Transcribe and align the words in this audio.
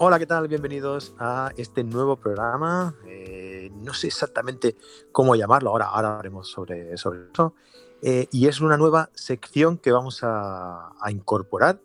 Hola, 0.00 0.20
¿qué 0.20 0.26
tal? 0.26 0.46
Bienvenidos 0.46 1.12
a 1.18 1.50
este 1.56 1.82
nuevo 1.82 2.14
programa. 2.14 2.94
Eh, 3.04 3.68
no 3.82 3.92
sé 3.92 4.06
exactamente 4.06 4.76
cómo 5.10 5.34
llamarlo, 5.34 5.70
ahora, 5.70 5.86
ahora 5.86 6.10
hablaremos 6.10 6.48
sobre, 6.48 6.96
sobre 6.96 7.22
eso. 7.32 7.56
Eh, 8.00 8.28
y 8.30 8.46
es 8.46 8.60
una 8.60 8.76
nueva 8.76 9.10
sección 9.12 9.76
que 9.76 9.90
vamos 9.90 10.22
a, 10.22 10.92
a, 11.00 11.10
incorporar 11.10 11.80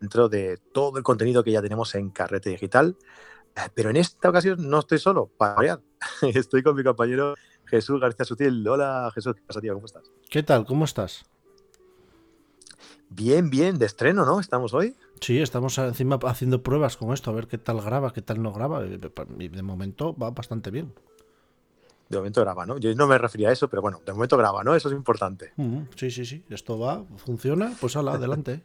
dentro 0.00 0.28
de 0.28 0.58
todo 0.72 0.98
el 0.98 1.02
contenido 1.02 1.42
que 1.42 1.50
ya 1.50 1.60
tenemos 1.60 1.96
en 1.96 2.10
Carrete 2.10 2.50
Digital. 2.50 2.96
Eh, 3.56 3.68
pero 3.74 3.90
en 3.90 3.96
esta 3.96 4.28
ocasión 4.28 4.70
no 4.70 4.78
estoy 4.78 5.00
solo, 5.00 5.26
para 5.26 5.54
variar. 5.54 5.80
Estoy 6.22 6.62
con 6.62 6.76
mi 6.76 6.84
compañero 6.84 7.34
Jesús 7.64 8.00
García 8.00 8.24
Sutil. 8.24 8.68
Hola 8.68 9.10
Jesús, 9.12 9.34
¿qué 9.34 9.42
pasa, 9.44 9.60
tío? 9.60 9.74
¿Cómo 9.74 9.86
estás? 9.86 10.04
¿Qué 10.30 10.44
tal? 10.44 10.64
¿Cómo 10.64 10.84
estás? 10.84 11.24
Bien, 13.10 13.48
bien, 13.48 13.78
de 13.78 13.86
estreno, 13.86 14.24
¿no? 14.24 14.38
Estamos 14.38 14.74
hoy. 14.74 14.94
Sí, 15.20 15.40
estamos 15.40 15.76
encima 15.78 16.18
haciendo 16.24 16.62
pruebas 16.62 16.96
con 16.96 17.12
esto, 17.12 17.30
a 17.30 17.34
ver 17.34 17.46
qué 17.46 17.58
tal 17.58 17.80
graba, 17.80 18.12
qué 18.12 18.22
tal 18.22 18.42
no 18.42 18.52
graba. 18.52 18.84
Y 18.86 19.48
de 19.48 19.62
momento 19.62 20.14
va 20.16 20.30
bastante 20.30 20.70
bien. 20.70 20.92
De 22.08 22.18
momento 22.18 22.40
graba, 22.40 22.66
¿no? 22.66 22.78
Yo 22.78 22.94
no 22.94 23.06
me 23.06 23.18
refería 23.18 23.48
a 23.48 23.52
eso, 23.52 23.68
pero 23.68 23.82
bueno, 23.82 24.00
de 24.04 24.12
momento 24.12 24.36
graba, 24.36 24.62
¿no? 24.62 24.74
Eso 24.74 24.88
es 24.88 24.94
importante. 24.94 25.52
Sí, 25.96 26.10
sí, 26.10 26.24
sí. 26.24 26.44
Esto 26.48 26.78
va, 26.78 27.04
funciona, 27.16 27.72
pues 27.80 27.96
ala, 27.96 28.12
adelante. 28.12 28.62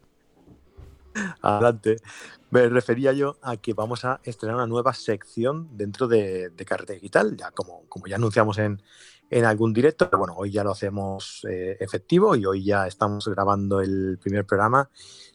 adelante. 1.41 1.97
Me 2.51 2.67
refería 2.69 3.13
yo 3.13 3.37
a 3.41 3.57
que 3.57 3.73
vamos 3.73 4.05
a 4.05 4.19
estrenar 4.23 4.57
una 4.57 4.67
nueva 4.67 4.93
sección 4.93 5.69
dentro 5.75 6.07
de, 6.07 6.49
de 6.49 6.65
Carrete 6.65 6.93
Digital, 6.93 7.35
ya 7.35 7.51
como, 7.51 7.83
como 7.89 8.07
ya 8.07 8.17
anunciamos 8.17 8.57
en, 8.59 8.81
en 9.29 9.45
algún 9.45 9.73
directo, 9.73 10.09
pero 10.09 10.19
bueno, 10.19 10.35
hoy 10.37 10.51
ya 10.51 10.63
lo 10.63 10.71
hacemos 10.71 11.45
eh, 11.49 11.77
efectivo 11.79 12.35
y 12.35 12.45
hoy 12.45 12.63
ya 12.63 12.87
estamos 12.87 13.27
grabando 13.27 13.81
el 13.81 14.17
primer 14.21 14.45
programa 14.45 14.89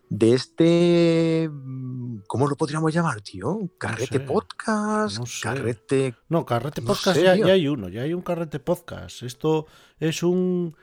de 0.09 0.35
este. 0.35 1.49
mm, 1.51 2.21
¿Cómo 2.27 2.47
lo 2.47 2.57
podríamos 2.57 2.93
llamar, 2.93 3.21
tío? 3.21 3.59
¿Carrete 3.79 4.19
sé, 4.19 4.21
podcast? 4.21 5.19
no 5.19 5.27
sé. 5.27 5.43
¿Carrete.? 5.43 6.15
No, 6.29 6.47
carrete 6.47 6.81
No 6.81 6.89
podcast 6.89 7.19
sé, 7.19 7.25
ya, 7.25 7.33
hay 7.33 7.69
uno, 7.69 7.89
ya 7.89 8.03
hay 8.03 8.15
un 8.15 8.23
carrete 8.23 8.61
podcast. 8.61 9.23
Esto 9.23 9.67
es 9.99 10.23
un 10.23 10.77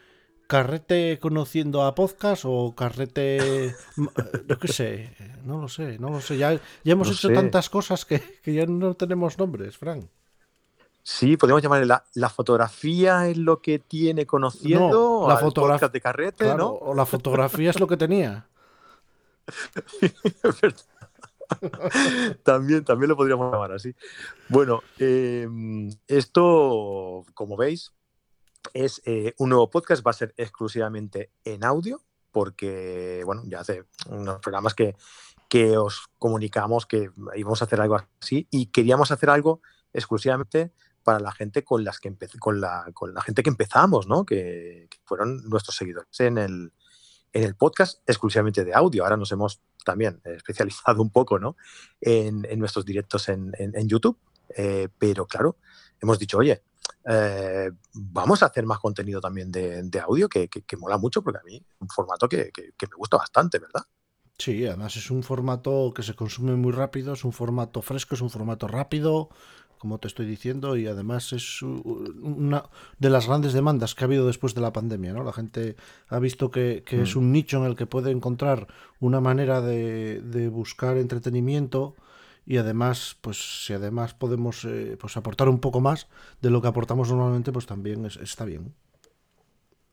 carrete 0.47 1.17
conociendo 1.19 1.83
a 1.83 1.95
podcast 1.95 2.43
o 2.45 2.75
carrete, 2.75 3.73
yo 4.47 4.59
qué 4.59 4.67
sé, 4.67 5.15
no 5.43 5.59
lo 5.59 5.67
sé, 5.67 5.97
no 5.97 6.09
lo 6.09 6.21
sé. 6.21 6.37
Ya, 6.37 6.53
ya 6.53 6.93
hemos 6.93 7.07
No 7.07 7.13
hecho 7.13 7.29
tantas 7.29 7.69
cosas 7.69 8.05
que, 8.05 8.19
que 8.43 8.53
ya 8.53 8.65
no 8.65 8.95
tenemos 8.95 9.37
nombres, 9.39 9.77
Frank. 9.77 10.05
Sí, 11.07 11.37
podríamos 11.37 11.61
llamarle 11.61 11.85
la, 11.85 12.03
la 12.15 12.29
fotografía 12.29 13.27
es 13.27 13.37
lo 13.37 13.61
que 13.61 13.77
tiene 13.77 14.25
conociendo 14.25 15.21
No, 15.21 15.27
la 15.27 15.35
al 15.35 15.39
fotogra- 15.45 15.73
podcast 15.73 15.93
de 15.93 16.01
Carrete, 16.01 16.45
Claro, 16.45 16.57
¿no? 16.57 16.69
o 16.71 16.95
la 16.95 17.05
fotografía 17.05 17.69
es 17.69 17.79
lo 17.79 17.85
que 17.85 17.95
tenía. 17.95 18.47
Es 20.01 20.61
verdad. 20.61 20.81
también, 22.43 22.83
también 22.83 23.09
lo 23.09 23.15
podríamos 23.15 23.51
llamar 23.53 23.71
así. 23.73 23.93
Bueno, 24.49 24.81
eh, 24.97 25.47
esto, 26.07 27.23
como 27.35 27.55
veis, 27.55 27.93
es 28.73 28.99
eh, 29.05 29.35
un 29.37 29.49
nuevo 29.49 29.69
podcast, 29.69 30.03
va 30.05 30.09
a 30.09 30.15
ser 30.15 30.33
exclusivamente 30.37 31.29
en 31.43 31.63
audio, 31.63 32.01
porque, 32.31 33.21
bueno, 33.25 33.43
ya 33.45 33.59
hace 33.59 33.83
unos 34.09 34.39
programas 34.39 34.73
que, 34.73 34.95
que 35.49 35.77
os 35.77 36.07
comunicamos 36.17 36.87
que 36.87 37.11
íbamos 37.35 37.61
a 37.61 37.65
hacer 37.65 37.79
algo 37.79 37.99
así 38.19 38.47
y 38.49 38.65
queríamos 38.71 39.11
hacer 39.11 39.29
algo 39.29 39.61
exclusivamente 39.93 40.71
para 41.05 41.19
la 41.19 41.31
gente 41.31 41.63
con 41.63 41.83
las 41.83 41.99
que 41.99 42.13
con 42.39 42.59
la, 42.59 42.89
con 42.93 43.13
la 43.13 43.21
gente 43.21 43.43
que 43.43 43.49
empezamos, 43.51 44.07
¿no? 44.07 44.25
Que, 44.25 44.89
fueron 45.05 45.47
nuestros 45.47 45.75
seguidores 45.77 46.19
en 46.19 46.39
el, 46.39 46.73
en 47.31 47.43
el 47.43 47.55
podcast 47.55 48.01
exclusivamente 48.09 48.65
de 48.65 48.73
audio. 48.73 49.03
Ahora 49.03 49.15
nos 49.15 49.31
hemos 49.31 49.61
también 49.85 50.19
especializado 50.25 51.01
un 51.03 51.11
poco, 51.11 51.37
¿no? 51.37 51.55
En, 52.01 52.43
en 52.49 52.59
nuestros 52.59 52.85
directos 52.85 53.29
en, 53.29 53.51
en- 53.59 53.87
YouTube. 53.87 54.17
Eh, 54.57 54.89
pero 54.97 55.27
claro, 55.27 55.57
hemos 56.01 56.17
dicho, 56.17 56.39
oye, 56.39 56.63
eh, 57.07 57.69
vamos 57.93 58.41
a 58.41 58.47
hacer 58.47 58.65
más 58.65 58.79
contenido 58.79 59.21
también 59.21 59.51
de, 59.51 59.83
de 59.83 59.99
audio 59.99 60.27
que, 60.27 60.49
que- 60.49 60.77
mola 60.77 60.97
mucho, 60.97 61.21
porque 61.21 61.39
a 61.39 61.43
mí 61.43 61.57
es 61.57 61.81
un 61.81 61.87
formato 61.89 62.27
que- 62.27 62.51
que 62.51 62.87
me 62.87 62.95
gusta 62.97 63.17
bastante, 63.17 63.59
¿verdad? 63.59 63.83
Sí, 64.37 64.65
además 64.67 64.97
es 64.97 65.11
un 65.11 65.23
formato 65.23 65.93
que 65.95 66.03
se 66.03 66.13
consume 66.13 66.55
muy 66.55 66.73
rápido, 66.73 67.13
es 67.13 67.23
un 67.23 67.31
formato 67.31 67.81
fresco, 67.81 68.15
es 68.15 68.21
un 68.21 68.29
formato 68.29 68.67
rápido, 68.67 69.29
como 69.79 69.99
te 69.99 70.07
estoy 70.07 70.25
diciendo, 70.25 70.75
y 70.77 70.87
además 70.87 71.31
es 71.33 71.61
una 71.61 72.65
de 72.99 73.09
las 73.09 73.27
grandes 73.27 73.53
demandas 73.53 73.93
que 73.95 74.03
ha 74.03 74.07
habido 74.07 74.25
después 74.27 74.53
de 74.55 74.61
la 74.61 74.73
pandemia, 74.73 75.13
¿no? 75.13 75.23
La 75.23 75.33
gente 75.33 75.75
ha 76.09 76.19
visto 76.19 76.49
que, 76.51 76.83
que 76.85 77.01
es 77.03 77.15
Mm. 77.15 77.19
un 77.19 77.31
nicho 77.31 77.57
en 77.57 77.65
el 77.65 77.75
que 77.75 77.85
puede 77.85 78.11
encontrar 78.11 78.67
una 78.99 79.21
manera 79.21 79.61
de, 79.61 80.21
de 80.21 80.49
buscar 80.49 80.97
entretenimiento 80.97 81.95
y 82.47 82.57
además, 82.57 83.17
pues 83.21 83.65
si 83.65 83.73
además 83.73 84.13
podemos 84.13 84.65
eh, 84.65 84.97
pues 84.99 85.17
aportar 85.17 85.49
un 85.49 85.59
poco 85.59 85.81
más 85.81 86.07
de 86.41 86.49
lo 86.51 86.61
que 86.61 86.67
aportamos 86.67 87.09
normalmente, 87.09 87.51
pues 87.51 87.65
también 87.65 88.05
es- 88.05 88.17
está 88.17 88.45
bien. 88.45 88.73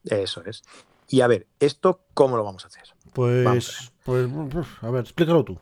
Eso 0.05 0.43
es. 0.45 0.63
Y 1.09 1.21
a 1.21 1.27
ver, 1.27 1.47
¿esto 1.61 2.01
cómo 2.15 2.37
lo 2.37 2.45
vamos 2.45 2.65
a 2.65 2.69
hacer? 2.69 2.85
Pues, 3.13 3.45
Vamos 3.45 3.93
pues, 4.05 4.67
a 4.83 4.91
ver, 4.91 5.03
explícalo 5.03 5.45
tú. 5.45 5.59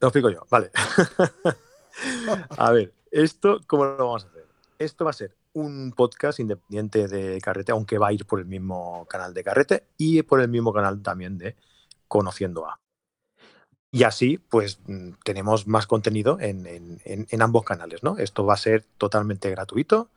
Lo 0.00 0.08
explico 0.08 0.30
yo, 0.30 0.46
vale. 0.50 0.70
a 2.50 2.70
ver, 2.72 2.92
¿esto 3.24 3.60
cómo 3.66 3.84
lo 3.84 3.96
vamos 3.96 4.24
a 4.24 4.28
hacer? 4.28 4.46
Esto 4.78 5.04
va 5.04 5.10
a 5.10 5.14
ser 5.14 5.36
un 5.54 5.92
podcast 5.96 6.38
independiente 6.40 7.08
de 7.08 7.40
Carrete, 7.40 7.72
aunque 7.72 7.98
va 7.98 8.08
a 8.08 8.12
ir 8.12 8.26
por 8.26 8.40
el 8.40 8.46
mismo 8.46 9.06
canal 9.08 9.32
de 9.32 9.42
Carrete 9.42 9.86
y 9.96 10.22
por 10.22 10.40
el 10.40 10.48
mismo 10.48 10.72
canal 10.72 11.02
también 11.02 11.38
de 11.38 11.56
Conociendo 12.08 12.66
a. 12.68 12.78
Y 13.90 14.02
así, 14.04 14.38
pues 14.38 14.80
mm, 14.86 15.12
tenemos 15.24 15.66
más 15.66 15.86
contenido 15.86 16.38
en, 16.40 16.66
en- 17.04 17.42
ambos 17.42 17.64
canales, 17.64 18.02
¿no? 18.02 18.18
Esto 18.18 18.44
va 18.44 18.54
a 18.54 18.58
ser 18.58 18.84
totalmente 18.98 19.50
gratuito 19.50 20.10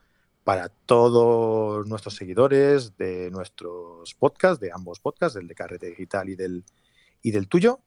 para 0.44 0.68
todos 0.68 1.86
nuestros 1.86 2.14
seguidores 2.16 2.96
de 2.98 3.30
nuestros 3.30 4.14
podcasts, 4.14 4.60
de 4.60 4.72
ambos 4.72 5.00
podcasts, 5.00 5.34
del 5.34 5.48
de 5.48 5.54
Carrete 5.54 5.86
Digital 5.88 6.28
y 6.28 6.36
del, 6.36 6.64
y 7.22 7.30
del 7.30 7.48
tuyo. 7.48 7.80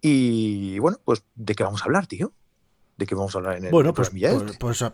Y 0.00 0.78
bueno, 0.78 0.98
pues 1.04 1.24
¿de 1.34 1.54
qué 1.54 1.64
vamos 1.64 1.82
a 1.82 1.86
hablar, 1.86 2.06
tío? 2.06 2.32
¿De 3.00 3.06
qué 3.06 3.14
vamos 3.14 3.34
a 3.34 3.38
hablar 3.38 3.56
en 3.56 3.64
el 3.64 3.70
Bueno, 3.72 3.94
pues, 3.94 4.10
pues, 4.10 4.56
pues, 4.58 4.82
ah, 4.82 4.92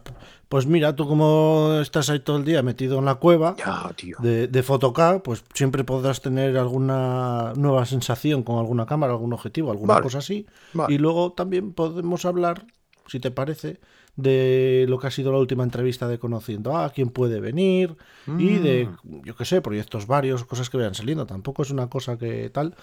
pues 0.49 0.65
mira, 0.67 0.94
tú 0.94 1.09
como 1.09 1.78
estás 1.83 2.09
ahí 2.09 2.21
todo 2.21 2.37
el 2.37 2.44
día 2.44 2.62
metido 2.62 3.00
en 3.00 3.05
la 3.05 3.17
cueva 3.17 3.56
Ya, 3.59 3.91
tío. 3.97 4.17
de, 4.21 4.47
de 4.47 4.62
Photocá, 4.62 5.21
pues 5.25 5.43
siempre 5.55 5.83
podrás 5.83 6.21
tener 6.22 6.56
alguna 6.56 7.53
nueva 7.56 7.84
sensación 7.84 8.45
con 8.45 8.59
alguna 8.59 8.87
cámara, 8.87 9.12
algún 9.12 9.33
objetivo, 9.33 9.72
alguna 9.72 9.95
Vale. 9.95 10.05
cosa 10.05 10.19
así. 10.19 10.47
Vale. 10.72 10.95
Y 10.95 10.99
luego 10.99 11.33
también 11.33 11.72
podemos 11.72 12.25
hablar, 12.25 12.65
si 13.09 13.19
te 13.19 13.33
parece, 13.33 13.81
de 14.15 14.87
lo 14.89 14.99
que 15.00 15.09
ha 15.09 15.11
sido 15.11 15.33
la 15.33 15.39
última 15.39 15.65
entrevista 15.65 16.06
de 16.06 16.19
Conociendo 16.21 16.77
a 16.77 16.91
quién 16.91 17.11
puede 17.11 17.41
venir 17.41 17.97
y 18.39 18.55
de, 18.59 18.89
Mm. 19.03 19.22
yo 19.25 19.34
qué 19.37 19.45
sé, 19.45 19.61
proyectos 19.61 20.06
varios, 20.06 20.45
cosas 20.45 20.71
que 20.71 20.77
vayan 20.77 20.95
saliendo. 20.95 21.27
Tampoco 21.27 21.62
es 21.62 21.71
una 21.71 21.89
cosa 21.91 22.16
que 22.16 22.49
tal. 22.50 22.77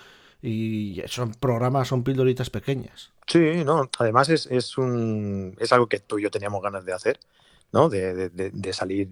Y 0.45 1.01
son 1.07 1.31
programas, 1.31 1.87
son 1.87 2.03
pildoritas 2.03 2.49
pequeñas. 2.49 3.13
Sí, 3.27 3.63
no. 3.63 3.89
Además 3.97 4.27
es, 4.27 4.45
es 4.47 4.77
un 4.77 5.55
es 5.57 5.71
algo 5.71 5.87
que 5.87 5.99
tú 5.99 6.19
y 6.19 6.23
yo 6.23 6.31
teníamos 6.31 6.61
ganas 6.61 6.83
de 6.83 6.91
hacer, 6.91 7.17
¿no? 7.71 7.87
De, 7.87 8.29
de- 8.29 8.73
salir 8.73 9.09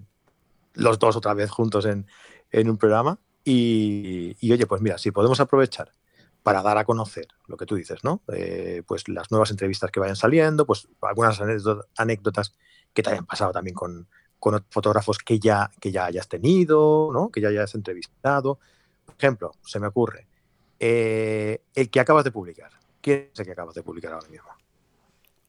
los 0.74 0.98
dos 0.98 1.16
otra 1.16 1.32
vez 1.32 1.50
juntos 1.50 1.86
en, 1.86 2.06
en 2.50 2.68
un 2.68 2.76
programa. 2.76 3.18
Y, 3.44 4.36
oye, 4.52 4.66
pues 4.66 4.82
mira, 4.82 4.98
si 4.98 5.10
podemos 5.10 5.40
aprovechar 5.40 5.92
para 6.42 6.60
dar 6.60 6.76
a 6.76 6.84
conocer 6.84 7.28
lo 7.46 7.56
que 7.56 7.64
tú 7.64 7.76
dices, 7.76 8.04
¿no? 8.04 8.20
Eh, 8.30 8.82
pues 8.86 9.08
las 9.08 9.30
nuevas 9.30 9.50
entrevistas 9.50 9.90
que 9.90 10.00
vayan 10.00 10.16
saliendo, 10.16 10.66
pues 10.66 10.86
algunas 11.00 11.40
anécdot- 11.40 11.86
anécdotas 11.96 12.54
que 12.92 13.02
te 13.02 13.08
hayan 13.08 13.24
pasado 13.24 13.52
también 13.52 13.74
con, 13.74 14.06
con 14.38 14.62
fotógrafos 14.68 15.16
que 15.16 15.38
ya, 15.38 15.70
que 15.80 15.90
ya 15.90 16.04
hayas 16.04 16.28
tenido, 16.28 17.08
¿no? 17.10 17.30
Que 17.30 17.40
ya 17.40 17.48
hayas 17.48 17.74
entrevistado. 17.74 18.58
Por 19.06 19.14
ejemplo, 19.16 19.52
se 19.64 19.80
me 19.80 19.86
ocurre, 19.86 20.26
eh, 20.84 21.62
el 21.74 21.90
que 21.90 22.00
acabas 22.00 22.24
de 22.24 22.32
publicar. 22.32 22.72
¿Quién 23.00 23.30
es 23.32 23.38
el 23.38 23.46
que 23.46 23.52
acabas 23.52 23.74
de 23.76 23.82
publicar 23.84 24.12
ahora 24.12 24.28
mismo? 24.28 24.48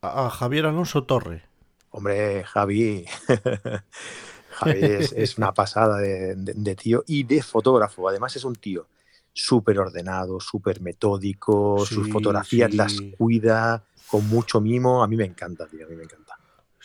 A, 0.02 0.28
a 0.28 0.30
Javier 0.30 0.68
Alonso 0.68 1.04
Torre. 1.06 1.44
Hombre, 1.90 2.44
Javi. 2.44 3.06
Javi 4.52 4.80
es, 4.84 5.12
es 5.14 5.38
una 5.38 5.54
pasada 5.54 5.98
de, 5.98 6.36
de- 6.36 6.54
de 6.56 6.76
tío 6.76 7.04
y 7.08 7.24
de 7.24 7.42
fotógrafo. 7.42 8.08
Además, 8.08 8.36
es 8.36 8.44
un 8.44 8.56
tío 8.56 8.88
súper 9.34 9.80
ordenado, 9.80 10.40
súper 10.40 10.82
metódico. 10.82 11.84
sus 11.86 12.10
fotografías 12.12 12.70
sí. 12.72 12.78
las 12.78 12.94
cuida 13.18 13.84
con 14.08 14.28
mucho 14.30 14.62
mimo. 14.62 15.04
A 15.04 15.08
mí 15.08 15.16
me 15.18 15.26
encanta, 15.26 15.66
tío. 15.68 15.86
A 15.86 15.90
mí 15.90 15.96
me 15.96 16.04
encanta. 16.04 16.23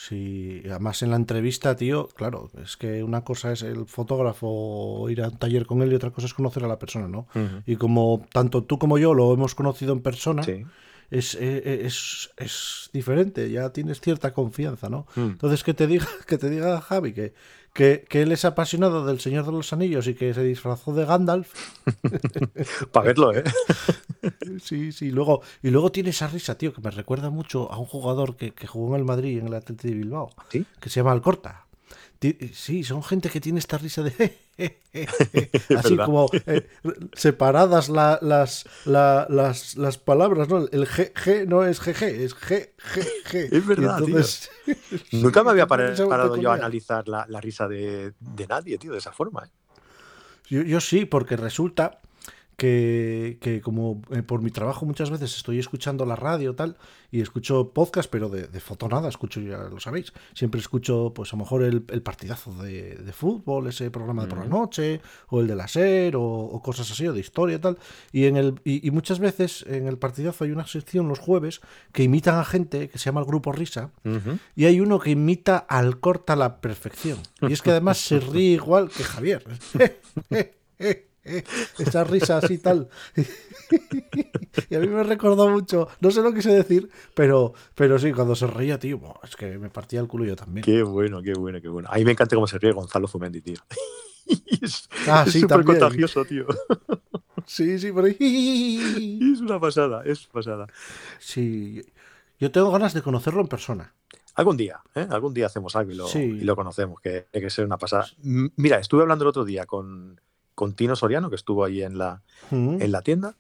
Sí, 0.01 0.63
además 0.71 1.03
en 1.03 1.11
la 1.11 1.17
entrevista, 1.17 1.75
tío, 1.75 2.07
claro, 2.07 2.53
es 2.63 2.77
que 2.77 3.03
una 3.03 3.25
cosa 3.25 3.51
es 3.51 3.63
el 3.63 3.85
fotógrafo 3.87 5.11
ir 5.11 5.21
a 5.23 5.29
un 5.29 5.39
taller 5.39 5.67
con 5.67 5.83
él 5.83 5.91
y 5.91 5.97
otra 5.97 6.13
cosa 6.13 6.29
es 6.29 6.35
conocer 6.35 6.63
a 6.63 6.69
la 6.69 6.79
persona, 6.79 7.09
¿no? 7.09 7.27
Y 7.67 7.75
como 7.75 8.25
tanto 8.33 8.63
tú 8.63 8.79
como 8.79 8.97
yo 8.99 9.13
lo 9.13 9.35
hemos 9.35 9.57
conocido 9.57 9.93
en 9.93 10.01
persona, 10.01 10.45
Sí. 10.45 10.65
es, 11.11 11.35
eh, 11.41 11.81
es, 11.85 12.31
es 12.37 12.91
diferente, 12.93 13.51
ya 13.51 13.71
tienes 13.71 14.01
cierta 14.01 14.33
confianza, 14.33 14.89
¿no? 14.89 15.09
Mm. 15.17 15.31
Entonces 15.31 15.65
que 15.65 15.75
te 15.75 15.89
diga, 15.89 16.07
que 16.29 16.39
te 16.39 16.49
diga 16.49 16.81
Javi 16.81 17.13
que, 17.13 17.35
que, 17.73 18.05
que 18.09 18.23
él 18.23 18.31
es 18.31 18.45
apasionado 18.45 19.05
del 19.05 19.19
Señor 19.19 19.47
de 19.47 19.51
los 19.53 19.73
Anillos 19.73 20.07
y 20.07 20.15
que 20.15 20.33
se 20.33 20.45
disfrazó 20.45 20.93
de 20.95 21.07
Gandalf, 21.07 21.53
Para 22.93 23.07
verlo, 23.07 23.35
¿eh? 23.35 23.43
Sí, 24.63 24.93
sí. 24.93 25.11
Luego, 25.11 25.43
y 25.63 25.71
luego 25.71 25.91
tiene 25.93 26.11
esa 26.11 26.27
risa, 26.29 26.57
tío, 26.57 26.73
que 26.73 26.81
me 26.81 26.91
recuerda 26.91 27.31
mucho 27.31 27.71
a 27.73 27.79
un 27.79 27.87
jugador 27.87 28.37
que, 28.37 28.53
que 28.53 28.67
jugó 28.67 28.95
en 28.95 29.01
el 29.01 29.05
Madrid, 29.05 29.39
en 29.39 29.47
el 29.49 29.55
Atlético 29.55 29.89
de 29.89 29.95
Bilbao, 29.95 30.31
¿Sí? 30.51 30.65
que 30.81 30.91
se 30.91 31.01
llama 31.01 31.13
Alcorta. 31.13 31.67
Ti- 32.19 32.37
Sí, 32.53 32.83
son 32.83 33.03
gente 33.05 33.31
que 33.31 33.41
tiene 33.41 33.59
esta 33.61 33.79
risa 33.79 34.03
de... 34.03 34.39
Así 35.77 35.91
verdad. 35.95 36.05
como 36.05 36.29
eh, 36.47 36.69
separadas 37.15 37.89
la- 37.89 38.19
las, 38.23 38.67
la- 38.85 39.27
las, 39.31 39.77
las 39.77 39.99
palabras, 39.99 40.49
¿no? 40.49 40.59
El 40.73 40.87
G, 40.89 41.13
G 41.13 41.47
no 41.47 41.65
es 41.65 41.79
GG, 41.81 42.03
es 42.03 42.35
G, 42.37 42.71
G, 42.77 43.07
G. 43.31 43.49
Es 43.53 43.67
verdad, 43.67 44.01
entonces- 44.05 44.51
Nunca 45.13 45.45
me 45.45 45.51
había 45.51 45.67
parado 45.69 46.37
yo 46.37 46.51
a 46.51 46.55
analizar 46.55 47.07
la, 47.09 47.25
la 47.29 47.41
risa 47.41 47.69
de, 47.69 48.15
de 48.19 48.47
nadie, 48.49 48.79
tío, 48.79 48.93
de 48.93 48.99
esa 48.99 49.13
forma. 49.13 49.45
¿eh? 49.47 49.51
Yo, 50.51 50.63
yo 50.63 50.81
sí, 50.81 51.05
porque 51.05 51.37
resulta 51.37 52.01
que, 52.59 53.39
que 53.41 53.61
como 53.61 54.03
eh, 54.11 54.23
por 54.23 54.43
mi 54.43 54.51
trabajo 54.51 54.85
muchas 54.85 55.11
veces 55.11 55.37
estoy 55.37 55.61
escuchando 55.61 56.05
la 56.05 56.17
radio 56.17 56.57
tal 56.57 56.77
y 57.13 57.21
escucho 57.21 57.71
podcast, 57.73 58.11
pero 58.11 58.29
de, 58.29 58.49
de 58.49 58.61
fotonada, 58.61 59.09
escucho, 59.09 59.41
ya 59.41 59.59
lo 59.69 59.79
sabéis, 59.79 60.13
siempre 60.35 60.61
escucho 60.61 61.13
pues 61.15 61.33
a 61.33 61.37
lo 61.37 61.45
mejor 61.45 61.63
el, 61.63 61.85
el 61.89 62.03
partidazo 62.03 62.53
de, 62.55 62.97
de 62.97 63.13
fútbol, 63.13 63.69
ese 63.69 63.93
programa 63.93 64.23
de 64.23 64.29
por 64.29 64.41
la 64.41 64.47
noche, 64.47 65.01
o 65.29 65.41
el 65.41 65.47
de 65.47 65.55
la 65.55 65.69
SER, 65.69 66.17
o, 66.17 66.23
o 66.25 66.61
cosas 66.61 66.91
así, 66.91 67.07
o 67.07 67.13
de 67.13 67.21
historia 67.21 67.61
tal, 67.61 67.79
y, 68.11 68.25
en 68.25 68.37
el, 68.37 68.61
y, 68.65 68.87
y 68.87 68.91
muchas 68.91 69.21
veces 69.21 69.65
en 69.69 69.87
el 69.87 69.97
partidazo 69.97 70.43
hay 70.43 70.51
una 70.51 70.67
sección 70.67 71.07
los 71.07 71.21
jueves 71.21 71.61
que 71.93 72.03
imitan 72.03 72.41
a 72.41 72.45
gente 72.45 72.89
que 72.89 72.99
se 72.99 73.05
llama 73.05 73.21
el 73.21 73.27
Grupo 73.27 73.53
Risa, 73.53 73.93
y 74.57 74.65
hay 74.65 74.81
uno 74.81 74.99
que 74.99 75.11
imita 75.11 75.59
al 75.59 76.01
corta 76.01 76.33
a 76.33 76.37
la 76.37 76.61
perfección. 76.61 77.19
Y 77.41 77.53
es 77.53 77.63
que 77.63 77.71
además 77.71 77.99
se 77.99 78.19
ríe 78.19 78.55
igual 78.55 78.91
que 78.91 79.05
Javier. 79.05 79.45
Esa 81.79 82.05
risa 82.05 82.39
así 82.39 82.59
tal. 82.59 82.89
y 84.71 84.75
a 84.75 84.81
mí 84.81 84.87
me 84.87 85.03
recordó 85.03 85.49
mucho, 85.49 85.89
no 86.01 86.11
sé 86.11 86.23
lo 86.23 86.33
quise 86.33 86.51
decir, 86.51 86.89
pero, 87.15 87.53
pero 87.75 87.99
sí, 87.99 88.13
cuando 88.13 88.35
se 88.35 88.47
reía, 88.47 88.79
tío, 88.79 89.01
es 89.23 89.37
que 89.37 89.59
me 89.59 89.69
partía 89.71 90.01
el 90.01 90.09
culo 90.09 90.25
yo 90.25 90.37
también. 90.37 90.65
Qué 90.65 90.83
bueno, 90.83 91.23
qué 91.23 91.35
bueno, 91.35 91.61
qué 91.61 91.69
bueno. 91.69 91.89
A 91.91 91.97
mí 91.97 92.05
me 92.05 92.13
encanta 92.13 92.35
cómo 92.37 92.47
se 92.47 92.59
ríe 92.59 92.73
Gonzalo 92.73 93.09
Zumendi, 93.09 93.41
tío. 93.41 93.57
es 94.63 94.89
Ah, 95.07 95.25
es 95.27 95.33
sí, 95.33 95.41
súper 95.41 95.65
contagioso, 95.65 96.25
tío. 96.25 96.47
Sí, 97.47 97.79
sí, 97.79 97.93
por 97.93 98.05
ahí. 98.05 99.21
Es 99.35 99.41
una 99.41 99.59
pasada, 99.61 100.03
es 100.05 100.27
pasada. 100.27 100.67
Sí, 101.19 101.83
yo 102.39 102.51
tengo 102.51 102.71
ganas 102.71 102.93
de 102.95 103.03
conocerlo 103.03 103.41
en 103.41 103.49
persona. 103.49 103.95
Algún 104.35 104.57
día, 104.57 104.81
¿eh? 104.95 105.07
Algún 105.11 105.35
día 105.35 105.47
hacemos 105.47 105.75
algo 105.75 105.91
y 105.93 105.95
lo, 105.97 106.07
Sí. 106.07 106.19
y 106.21 106.41
lo 106.43 106.55
conocemos, 106.55 107.01
que 107.01 107.27
tiene 107.31 107.47
que 107.47 107.51
ser 107.51 107.65
una 107.65 107.77
pasada. 107.79 108.07
Mira, 108.23 108.79
estuve 108.79 109.03
hablando 109.03 109.25
el 109.25 109.31
otro 109.31 109.45
día 109.45 109.67
con, 109.67 110.21
con 110.59 110.75
Tino 110.75 110.97
Soriano, 110.97 111.31
que 111.31 111.37
estuvo 111.37 111.63
ahí 111.65 111.85
en 111.85 111.97
la, 111.99 112.21
Mm. 112.51 112.83
en 112.83 112.91
la 112.91 113.01
tienda, 113.03 113.37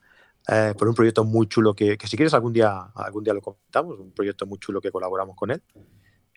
eh, 0.46 0.72
por 0.78 0.86
un 0.86 0.94
proyecto 0.94 1.24
muy 1.24 1.48
chulo 1.48 1.74
que, 1.74 1.98
que 1.98 2.06
si 2.06 2.16
quieres 2.16 2.32
algún 2.32 2.52
día, 2.52 2.78
algún 2.94 3.24
día 3.24 3.34
lo 3.34 3.40
comentamos, 3.42 3.98
un 3.98 4.12
proyecto 4.12 4.46
muy 4.46 4.58
chulo 4.60 4.80
que 4.80 4.92
colaboramos 4.92 5.34
con 5.34 5.50
él. 5.50 5.60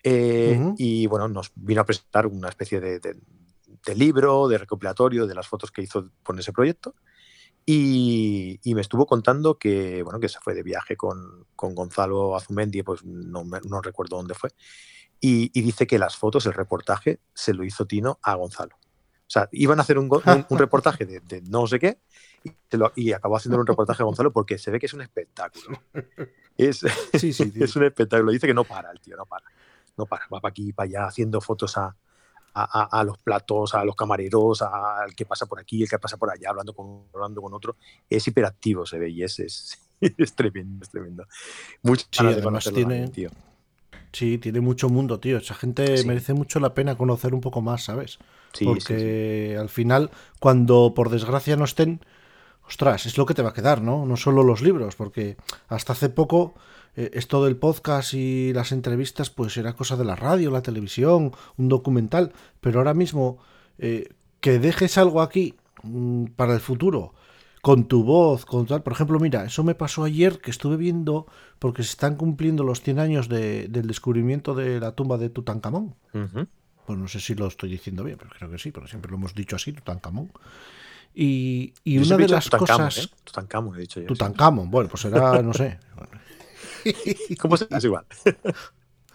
Eh. 0.02 0.58
Y 0.78 1.06
bueno, 1.06 1.28
nos 1.28 1.52
vino 1.54 1.80
a 1.82 1.84
presentar 1.86 2.26
una 2.26 2.48
especie 2.48 2.80
de, 2.80 2.98
de- 2.98 3.16
de 3.86 3.94
libro, 3.94 4.48
de 4.48 4.58
recopilatorio 4.58 5.26
de 5.28 5.34
las 5.36 5.46
fotos 5.46 5.70
que 5.70 5.82
hizo 5.82 6.10
con 6.24 6.36
ese 6.40 6.52
proyecto. 6.52 6.94
Y, 7.64 8.58
y 8.64 8.74
me 8.74 8.80
estuvo 8.80 9.06
contando 9.06 9.56
que, 9.58 10.02
bueno, 10.02 10.18
que 10.18 10.28
se 10.28 10.40
fue 10.40 10.52
de 10.54 10.64
viaje 10.64 10.96
con, 10.96 11.46
con 11.54 11.76
Gonzalo 11.76 12.34
Azumendi, 12.36 12.82
pues 12.82 13.04
no, 13.04 13.44
me- 13.44 13.60
no 13.68 13.80
recuerdo 13.80 14.16
dónde 14.16 14.34
fue. 14.34 14.50
Y, 15.20 15.50
y 15.56 15.62
dice 15.62 15.86
que 15.86 16.00
las 16.00 16.16
fotos, 16.16 16.46
el 16.46 16.54
reportaje, 16.54 17.20
se 17.34 17.54
lo 17.54 17.62
hizo 17.62 17.86
Tino 17.86 18.18
a 18.22 18.34
Gonzalo. 18.34 18.76
O 19.32 19.38
sea, 19.40 19.48
iban 19.52 19.78
a 19.78 19.82
hacer 19.82 19.96
un, 19.98 20.08
go- 20.08 20.20
un- 20.26 20.44
un 20.46 20.58
reportaje 20.58 21.06
de, 21.06 21.20
de 21.20 21.40
no 21.42 21.66
sé 21.66 21.78
qué 21.78 22.00
y, 22.44 22.50
se 22.70 22.76
lo- 22.76 22.92
y 22.94 23.12
acabó 23.12 23.36
haciendo 23.38 23.58
un 23.58 23.66
reportaje 23.66 24.02
a 24.02 24.04
Gonzalo 24.04 24.30
porque 24.30 24.58
se 24.58 24.70
ve 24.70 24.78
que 24.78 24.84
es 24.86 24.92
un 24.92 25.00
espectáculo. 25.00 25.80
Es, 26.58 26.80
Sí, 27.14 27.32
sí, 27.32 27.50
tío. 27.50 27.64
es 27.64 27.74
un 27.76 27.84
espectáculo. 27.84 28.30
Dice 28.30 28.46
que 28.46 28.52
no 28.52 28.64
para 28.64 28.90
el 28.90 29.00
tío, 29.00 29.16
no 29.16 29.24
para. 29.24 29.46
No 29.96 30.04
para. 30.04 30.24
Va 30.32 30.38
para 30.40 30.50
aquí 30.50 30.74
para 30.74 30.86
allá 30.86 31.06
haciendo 31.06 31.40
fotos 31.40 31.78
a, 31.78 31.96
a, 32.52 33.02
los 33.04 33.16
platos, 33.16 33.74
a 33.74 33.82
los 33.86 33.96
camareros, 33.96 34.60
al 34.60 35.14
que 35.14 35.24
pasa 35.24 35.46
por 35.46 35.58
aquí, 35.58 35.82
el 35.82 35.88
que 35.88 35.98
pasa 35.98 36.18
por 36.18 36.30
allá, 36.30 36.50
hablando 36.50 36.74
con, 36.74 37.06
hablando 37.14 37.40
con 37.40 37.54
otro. 37.54 37.76
Es 38.10 38.28
hiperactivo, 38.28 38.84
se 38.84 38.98
ve, 38.98 39.08
y 39.08 39.22
es, 39.22 39.38
es, 39.40 39.78
es 40.00 40.34
tremendo, 40.34 40.82
es 40.84 40.90
tremendo. 40.90 41.24
Muchas 41.82 42.08
Sí, 42.10 42.26
además 42.26 42.64
tiene- 42.74 43.08
tío. 43.08 43.30
Sí, 44.12 44.38
tiene 44.38 44.60
mucho 44.60 44.88
mundo, 44.88 45.18
tío. 45.20 45.38
Esa 45.38 45.54
gente 45.54 45.96
Sí. 45.96 46.06
merece 46.06 46.34
mucho 46.34 46.60
la 46.60 46.74
pena 46.74 46.96
conocer 46.96 47.34
un 47.34 47.40
poco 47.40 47.62
más, 47.62 47.84
¿sabes? 47.84 48.18
Sí, 48.52 48.64
Porque 48.66 49.52
sí, 49.54 49.58
al 49.58 49.68
final, 49.70 50.10
cuando 50.38 50.92
por 50.94 51.08
desgracia 51.08 51.56
no 51.56 51.64
estén, 51.64 52.00
ostras, 52.66 53.06
es 53.06 53.16
lo 53.16 53.24
que 53.26 53.34
te 53.34 53.42
va 53.42 53.50
a 53.50 53.54
quedar, 53.54 53.80
¿no? 53.82 54.04
No 54.06 54.16
solo 54.16 54.42
los 54.42 54.60
libros, 54.62 54.94
porque 54.96 55.36
hasta 55.68 55.94
hace 55.94 56.08
poco 56.10 56.54
eh, 56.94 57.10
esto 57.14 57.42
del 57.44 57.56
podcast 57.56 58.12
y 58.12 58.52
las 58.52 58.70
entrevistas, 58.72 59.30
pues 59.30 59.56
era 59.56 59.72
cosa 59.72 59.96
de 59.96 60.04
la 60.04 60.14
radio, 60.14 60.50
la 60.50 60.60
televisión, 60.62 61.32
un 61.56 61.68
documental, 61.70 62.32
pero 62.60 62.80
ahora 62.80 62.92
mismo 62.92 63.38
eh, 63.78 64.10
que 64.40 64.58
dejes 64.58 64.98
algo 64.98 65.22
aquí 65.22 65.54
mm, 65.82 66.26
para 66.36 66.52
el 66.52 66.60
futuro, 66.60 67.14
con 67.62 67.86
tu 67.86 68.02
voz, 68.02 68.44
con 68.44 68.66
tal. 68.66 68.82
Por 68.82 68.92
ejemplo, 68.92 69.18
mira, 69.20 69.44
eso 69.44 69.62
me 69.64 69.74
pasó 69.76 70.02
ayer 70.04 70.40
que 70.40 70.50
estuve 70.50 70.76
viendo, 70.76 71.26
porque 71.60 71.84
se 71.84 71.90
están 71.90 72.16
cumpliendo 72.16 72.64
los 72.64 72.82
100 72.82 72.98
años 72.98 73.28
de- 73.28 73.68
del 73.68 73.86
descubrimiento 73.86 74.54
de 74.54 74.80
la 74.80 74.92
tumba 74.92 75.16
de 75.16 75.30
Tutankamón. 75.30 75.94
Pues 76.86 76.98
no 76.98 77.06
sé 77.06 77.20
si 77.20 77.36
lo 77.36 77.46
estoy 77.46 77.70
diciendo 77.70 78.02
bien, 78.02 78.18
pero 78.18 78.30
creo 78.36 78.50
que 78.50 78.58
sí, 78.58 78.72
pero 78.72 78.88
siempre 78.88 79.10
lo 79.12 79.16
hemos 79.16 79.34
dicho 79.34 79.54
así, 79.54 79.72
Tutankamón. 79.72 80.32
Y, 81.14 81.72
una 81.86 82.16
de 82.16 82.28
las 82.28 82.44
Tutankamón, 82.46 82.86
cosas... 82.86 83.04
¿eh? 83.04 83.08
Tutankamón, 83.24 83.76
he 83.76 83.80
dicho 83.80 84.00
yo. 84.00 84.06
Tutankamón, 84.08 84.68
bueno, 84.70 84.88
pues 84.90 85.02
será, 85.02 85.40
no 85.40 85.52
sé. 85.54 85.78
¿Cómo 87.40 87.56
se 87.56 87.66
Es 87.70 87.84
igual. 87.84 88.04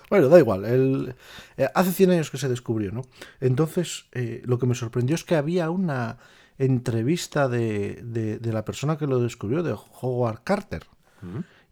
Bueno, 0.10 0.30
da 0.30 0.40
igual. 0.40 0.64
el- 0.64 1.16
eh, 1.58 1.68
hace 1.76 1.92
100 1.92 2.12
años 2.12 2.32
que 2.32 2.38
se 2.38 2.48
descubrió, 2.48 2.94
¿no? 2.94 3.02
Entonces, 3.42 4.06
eh, 4.14 4.42
lo 4.46 4.58
que 4.58 4.66
me 4.66 4.74
sorprendió 4.74 5.16
es 5.16 5.26
que 5.26 5.36
había 5.36 5.70
una 5.70 6.18
entrevista 6.58 7.48
de, 7.48 8.02
de- 8.04 8.40
de 8.40 8.54
la 8.54 8.66
persona 8.66 8.98
que 8.98 9.08
lo 9.08 9.20
descubrió, 9.20 9.64
de 9.64 9.76
Howard 10.02 10.42
Carter. 10.44 10.84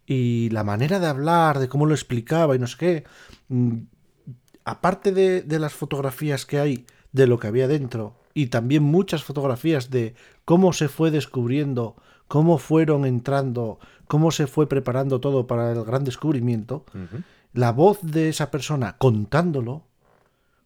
Y 0.08 0.50
la 0.52 0.64
manera 0.64 1.00
de 1.00 1.08
hablar, 1.08 1.58
de 1.60 1.68
cómo 1.68 1.86
lo 1.86 1.94
explicaba 1.96 2.56
y 2.56 2.60
no 2.60 2.68
sé 2.68 2.78
qué. 2.78 3.04
mm, 3.50 3.78
Aparte 4.68 5.12
de, 5.12 5.44
de 5.44 5.60
las 5.60 5.74
fotografías 5.74 6.46
que 6.46 6.60
hay 6.60 6.86
de 7.12 7.28
lo 7.28 7.38
que 7.40 7.48
había 7.48 7.68
dentro, 7.68 8.16
y 8.34 8.48
también 8.48 8.82
muchas 8.84 9.24
fotografías 9.24 9.90
de 9.92 10.16
cómo 10.44 10.74
se 10.74 10.90
fue 10.90 11.12
descubriendo, 11.12 11.96
cómo 12.28 12.58
fueron 12.58 13.06
entrando, 13.06 13.80
cómo 14.08 14.32
se 14.32 14.48
fue 14.48 14.68
preparando 14.68 15.20
todo 15.22 15.46
para 15.48 15.72
el 15.72 15.84
gran 15.84 16.04
descubrimiento, 16.04 16.84
la 17.54 17.72
voz 17.72 18.00
de 18.02 18.28
esa 18.30 18.50
persona 18.52 18.98
contándolo, 18.98 19.84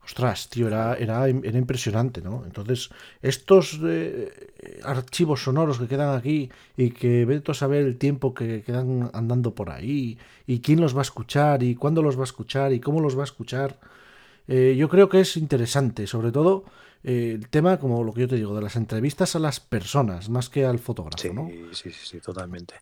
ostras, 0.10 0.50
tío, 0.50 0.68
era, 0.68 0.96
era, 0.96 1.28
era 1.28 1.58
impresionante, 1.60 2.20
¿no? 2.20 2.44
Entonces, 2.44 2.90
estos 3.22 3.80
eh, 3.84 4.82
archivos 4.84 5.44
sonoros 5.44 5.78
que 5.78 5.88
quedan 5.88 6.18
aquí 6.18 6.50
y 6.76 6.90
que 6.90 7.26
vete 7.26 7.52
a 7.52 7.54
saber 7.54 7.86
el 7.86 7.96
tiempo 7.98 8.34
que 8.34 8.64
quedan 8.64 9.12
andando 9.14 9.54
por 9.54 9.70
ahí 9.70 10.18
y 10.48 10.62
quién 10.62 10.82
los 10.82 10.96
va 10.96 11.02
a 11.02 11.10
escuchar 11.10 11.62
y 11.62 11.76
cuándo 11.76 12.02
los 12.02 12.18
va 12.18 12.22
a 12.22 12.32
escuchar 12.32 12.74
y 12.74 12.80
cómo 12.80 13.02
los 13.02 13.16
va 13.16 13.22
a 13.22 13.26
escuchar, 13.26 13.80
eh, 14.48 14.76
yo 14.76 14.90
creo 14.90 15.10
que 15.10 15.20
es 15.22 15.38
interesante, 15.38 16.08
sobre 16.08 16.32
todo 16.32 16.64
eh, 17.04 17.32
el 17.36 17.50
tema, 17.50 17.80
como 17.80 18.04
lo 18.04 18.14
que 18.14 18.22
yo 18.22 18.28
te 18.28 18.36
digo, 18.36 18.56
de 18.56 18.62
las 18.62 18.76
entrevistas 18.76 19.36
a 19.36 19.40
las 19.40 19.60
personas 19.60 20.30
más 20.30 20.50
que 20.50 20.66
al 20.66 20.80
fotógrafo, 20.80 21.18
Sí, 21.22 21.32
¿no? 21.34 21.48
sí, 21.72 21.92
sí, 21.92 21.92
sí, 21.92 22.20
totalmente. 22.20 22.76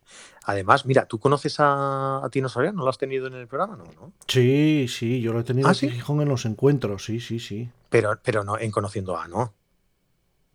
Además, 0.45 0.85
mira, 0.85 1.05
¿tú 1.05 1.19
conoces 1.19 1.59
a, 1.59 2.25
a 2.25 2.29
Tino 2.29 2.49
Soriano? 2.49 2.83
¿Lo 2.83 2.89
has 2.89 2.97
tenido 2.97 3.27
en 3.27 3.35
el 3.35 3.47
programa? 3.47 3.75
No, 3.77 3.83
¿no? 3.85 4.13
Sí, 4.27 4.87
sí, 4.89 5.21
yo 5.21 5.33
lo 5.33 5.39
he 5.41 5.43
tenido 5.43 5.67
¿Ah, 5.67 5.71
aquí 5.71 5.79
sí? 5.81 5.85
en 5.87 5.91
Gijón 5.93 6.21
en 6.21 6.29
los 6.29 6.45
encuentros, 6.45 7.05
sí, 7.05 7.19
sí, 7.19 7.39
sí. 7.39 7.69
Pero, 7.89 8.19
pero 8.23 8.43
no, 8.43 8.57
en 8.57 8.71
Conociendo 8.71 9.17
a, 9.17 9.27
¿no? 9.27 9.53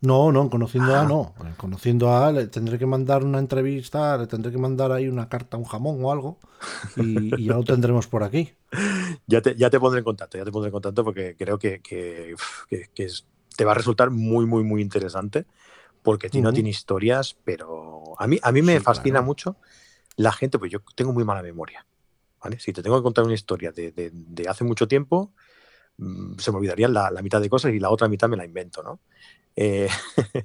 No, 0.00 0.32
no, 0.32 0.42
en 0.42 0.48
conociendo 0.48 0.96
a 0.96 1.02
Ah. 1.02 1.06
no. 1.06 1.32
En 1.46 1.54
conociendo 1.54 2.12
a 2.12 2.32
le 2.32 2.48
tendré 2.48 2.76
que 2.76 2.86
mandar 2.86 3.22
una 3.24 3.38
entrevista, 3.38 4.18
le 4.18 4.26
tendré 4.26 4.50
que 4.50 4.58
mandar 4.58 4.90
ahí 4.90 5.06
una 5.06 5.28
carta, 5.28 5.56
un 5.56 5.64
jamón 5.64 6.04
o 6.04 6.10
algo, 6.10 6.40
y, 6.96 7.40
y 7.40 7.44
ya 7.46 7.54
lo 7.54 7.62
tendremos 7.62 8.08
por 8.08 8.24
aquí. 8.24 8.52
Ya 9.28 9.40
te, 9.40 9.54
ya 9.54 9.70
te 9.70 9.78
pondré 9.78 10.00
en 10.00 10.04
contacto, 10.04 10.36
ya 10.38 10.44
te 10.44 10.50
pondré 10.50 10.68
en 10.68 10.72
contacto 10.72 11.04
porque 11.04 11.36
creo 11.38 11.56
que, 11.58 11.80
que, 11.80 12.34
que- 12.68 12.88
que 12.92 13.04
es- 13.04 13.24
te 13.56 13.64
va 13.64 13.72
a 13.72 13.74
resultar 13.74 14.10
muy, 14.10 14.46
muy, 14.46 14.62
muy 14.64 14.82
interesante 14.82 15.46
porque 16.02 16.30
Tino 16.30 16.48
Ujú. 16.48 16.54
tiene 16.54 16.70
historias, 16.70 17.36
pero 17.44 18.14
a 18.18 18.26
mí, 18.26 18.38
a 18.42 18.52
mí 18.52 18.62
me 18.62 18.78
Sí, 18.78 18.84
fascina 18.84 19.14
claro. 19.14 19.26
mucho 19.26 19.56
la 20.16 20.32
gente, 20.32 20.58
pues 20.58 20.70
yo 20.72 20.80
tengo 20.96 21.12
muy 21.12 21.24
mala 21.24 21.42
memoria. 21.42 21.86
¿vale? 22.42 22.58
Si 22.60 22.72
te 22.72 22.82
tengo 22.82 22.96
que 22.98 23.02
contar 23.04 23.24
una 23.24 23.34
historia 23.34 23.72
de, 23.72 23.92
de- 23.92 24.10
de 24.12 24.48
hace 24.48 24.64
mucho 24.64 24.88
tiempo, 24.88 25.32
mm, 25.98 26.38
se 26.38 26.50
me 26.52 26.58
olvidarían 26.58 26.92
la, 26.94 27.10
la 27.10 27.22
mitad 27.22 27.40
de 27.40 27.48
cosas 27.50 27.72
y 27.72 27.80
la 27.80 27.90
otra 27.90 28.08
mitad 28.08 28.28
me 28.28 28.36
la 28.36 28.44
invento, 28.44 28.82
¿no? 28.82 29.00
Eh, 29.56 29.88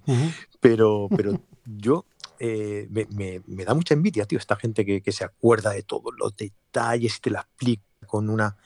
Ujú. 0.07 0.31
pero, 0.59 1.09
pero 1.15 1.39
yo 1.65 2.05
eh, 2.39 2.87
me, 2.91 3.07
me- 3.11 3.41
me 3.47 3.65
da 3.65 3.73
mucha 3.73 3.93
envidia, 3.93 4.25
tío, 4.25 4.39
esta 4.39 4.55
gente 4.55 4.85
que, 4.85 5.01
que 5.01 5.11
se 5.11 5.23
acuerda 5.23 5.71
de 5.71 5.83
todos 5.83 6.13
los 6.17 6.35
detalles 6.35 7.17
y 7.17 7.21
te 7.21 7.29
la 7.31 7.41
explica 7.41 7.83
con 8.07 8.29
una 8.29 8.57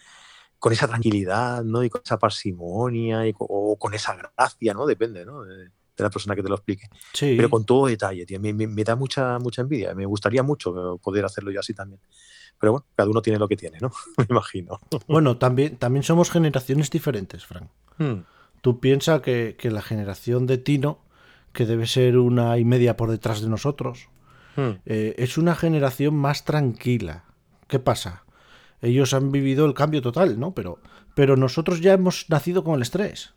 con 0.61 0.71
esa 0.71 0.87
tranquilidad, 0.87 1.63
¿no? 1.63 1.83
Y 1.83 1.89
con 1.89 2.01
esa 2.05 2.19
parsimonia 2.19 3.27
y 3.27 3.33
o 3.39 3.75
con 3.79 3.95
esa 3.95 4.15
gracia, 4.15 4.75
¿no? 4.75 4.85
Depende, 4.85 5.25
¿no? 5.25 5.41
De, 5.43 5.71
la 5.97 6.09
persona 6.09 6.35
que 6.35 6.43
te 6.43 6.49
lo 6.49 6.55
explique. 6.55 6.87
Pero 7.19 7.49
con 7.49 7.63
todo 7.65 7.87
detalle, 7.87 8.25
tío. 8.25 8.39
Me, 8.39 8.53
me, 8.53 8.83
da 8.83 8.95
mucha, 8.95 9.37
mucha 9.39 9.61
envidia. 9.61 9.93
Me 9.93 10.05
gustaría 10.05 10.41
mucho 10.41 10.99
poder 11.03 11.25
hacerlo 11.25 11.51
yo 11.51 11.59
así 11.59 11.73
también. 11.73 11.99
Pero 12.59 12.73
bueno, 12.73 12.85
cada 12.95 13.09
uno 13.09 13.21
tiene 13.21 13.37
lo 13.37 13.47
que 13.47 13.55
tiene, 13.55 13.79
¿no? 13.79 13.91
me 14.17 14.25
imagino. 14.29 14.79
Bueno, 15.07 15.37
también, 15.37 15.77
también 15.77 16.03
somos 16.03 16.29
generaciones 16.29 16.91
diferentes, 16.91 17.45
Frank. 17.45 17.69
Hmm. 17.97 18.21
Tú 18.61 18.79
piensas 18.79 19.21
que, 19.21 19.55
que, 19.59 19.71
la 19.71 19.81
generación 19.81 20.45
de 20.45 20.59
Tino, 20.59 21.03
que 21.53 21.65
debe 21.65 21.87
ser 21.87 22.17
una 22.17 22.57
y 22.59 22.65
media 22.65 22.97
por 22.97 23.09
detrás 23.09 23.41
de 23.41 23.49
nosotros, 23.49 24.09
hmm. 24.55 24.81
eh, 24.85 25.15
es 25.17 25.37
una 25.39 25.55
generación 25.55 26.15
más 26.15 26.45
tranquila. 26.45 27.25
¿Qué 27.67 27.79
pasa? 27.79 28.23
Ellos 28.81 29.13
han 29.13 29.31
vivido 29.31 29.65
el 29.65 29.73
cambio 29.73 30.01
total, 30.01 30.39
¿no? 30.39 30.53
Pero, 30.53 30.79
pero 31.13 31.37
nosotros 31.37 31.81
ya 31.81 31.93
hemos 31.93 32.25
nacido 32.29 32.63
con 32.63 32.75
el 32.75 32.81
estrés. 32.81 33.33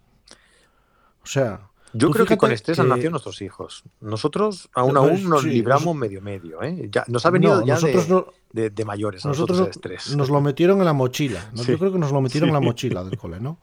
O 1.23 1.27
sea, 1.27 1.69
yo 1.93 2.11
creo 2.11 2.27
que 2.27 2.37
con 2.37 2.51
estrés 2.51 2.79
han 2.81 2.89
nacido 2.89 3.11
nuestros 3.11 3.41
hijos. 3.41 3.85
Nosotros 4.01 4.69
aún 4.75 4.97
aún 4.97 5.29
nos 5.29 5.45
libramos 5.45 5.95
medio 5.95 6.21
medio. 6.21 6.61
¿eh? 6.63 6.89
Ya, 6.91 7.05
nos 7.07 7.25
ha 7.25 7.31
venido 7.31 7.65
ya 7.65 7.79
de, 7.79 8.85
mayores. 8.85 9.25
nosotros, 9.25 9.61
el 9.61 9.69
estrés. 9.69 10.17
nos 10.17 10.29
lo 10.29 10.41
metieron 10.41 10.81
en 10.81 10.87
la 10.87 10.93
mochila. 10.93 11.51
Yo 11.55 11.79
creo 11.79 11.93
que 11.93 11.99
nos 11.99 12.11
lo 12.11 12.21
metieron 12.21 12.49
en 12.49 12.55
la 12.55 12.61
mochila 12.61 13.05
del 13.05 13.17
cole, 13.17 13.39
¿no? 13.41 13.59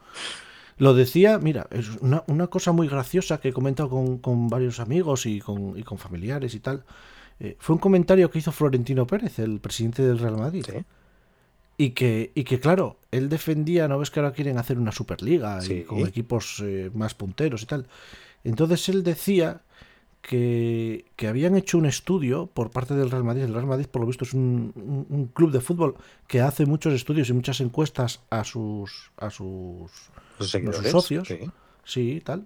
Lo 0.78 0.94
decía, 0.94 1.38
mira, 1.38 1.68
es 1.70 1.90
una, 2.00 2.48
cosa 2.48 2.72
muy 2.72 2.88
graciosa 2.88 3.40
que 3.40 3.50
he 3.50 3.54
comentado 3.54 3.90
con, 4.22 4.48
varios 4.48 4.80
amigos 4.80 5.26
y 5.26 5.40
con, 5.40 5.78
y 5.78 5.84
con, 5.84 5.98
familiares 5.98 6.56
y 6.56 6.60
tal. 6.60 6.86
Eh, 7.40 7.58
fue 7.60 7.76
un 7.76 7.80
comentario 7.80 8.32
que 8.32 8.40
hizo 8.40 8.52
Florentino 8.52 9.06
Pérez, 9.06 9.40
el 9.40 9.60
presidente 9.60 10.04
del 10.04 10.18
Real 10.18 10.38
Madrid. 10.38 10.66
Y 11.78 11.92
que, 11.92 12.32
y 12.36 12.44
que, 12.44 12.60
claro, 12.60 12.98
él 13.12 13.30
defendía, 13.30 13.88
¿no 13.88 13.98
ves 13.98 14.12
que 14.12 14.20
ahora 14.20 14.34
quieren 14.34 14.58
hacer 14.58 14.78
una 14.78 14.92
Superliga 14.92 15.60
y 15.66 15.84
con 15.84 16.00
equipos 16.00 16.62
eh, 16.64 16.92
más 16.94 17.16
punteros 17.16 17.64
y 17.64 17.66
tal? 17.66 17.88
Entonces 18.44 18.88
él 18.90 19.04
decía 19.04 19.62
que, 20.22 21.06
habían 21.28 21.56
hecho 21.56 21.78
un 21.78 21.86
estudio 21.86 22.48
por 22.48 22.70
parte 22.70 22.94
del 22.94 23.10
Real 23.10 23.24
Madrid. 23.24 23.44
El 23.44 23.54
Real 23.54 23.66
Madrid, 23.66 23.88
por 23.88 24.02
lo 24.02 24.08
visto, 24.08 24.26
es 24.26 24.34
un, 24.34 25.30
club 25.34 25.52
de 25.52 25.62
fútbol 25.62 25.96
que 26.28 26.42
hace 26.42 26.66
muchos 26.66 26.94
estudios 26.94 27.30
y 27.30 27.34
muchas 27.34 27.60
encuestas 27.62 28.22
a 28.30 28.44
sus, 28.44 29.12
a 29.18 29.30
sus, 29.30 29.92
socios. 30.40 31.28
Sí. 31.28 31.40
sí, 31.84 32.22
tal. 32.24 32.46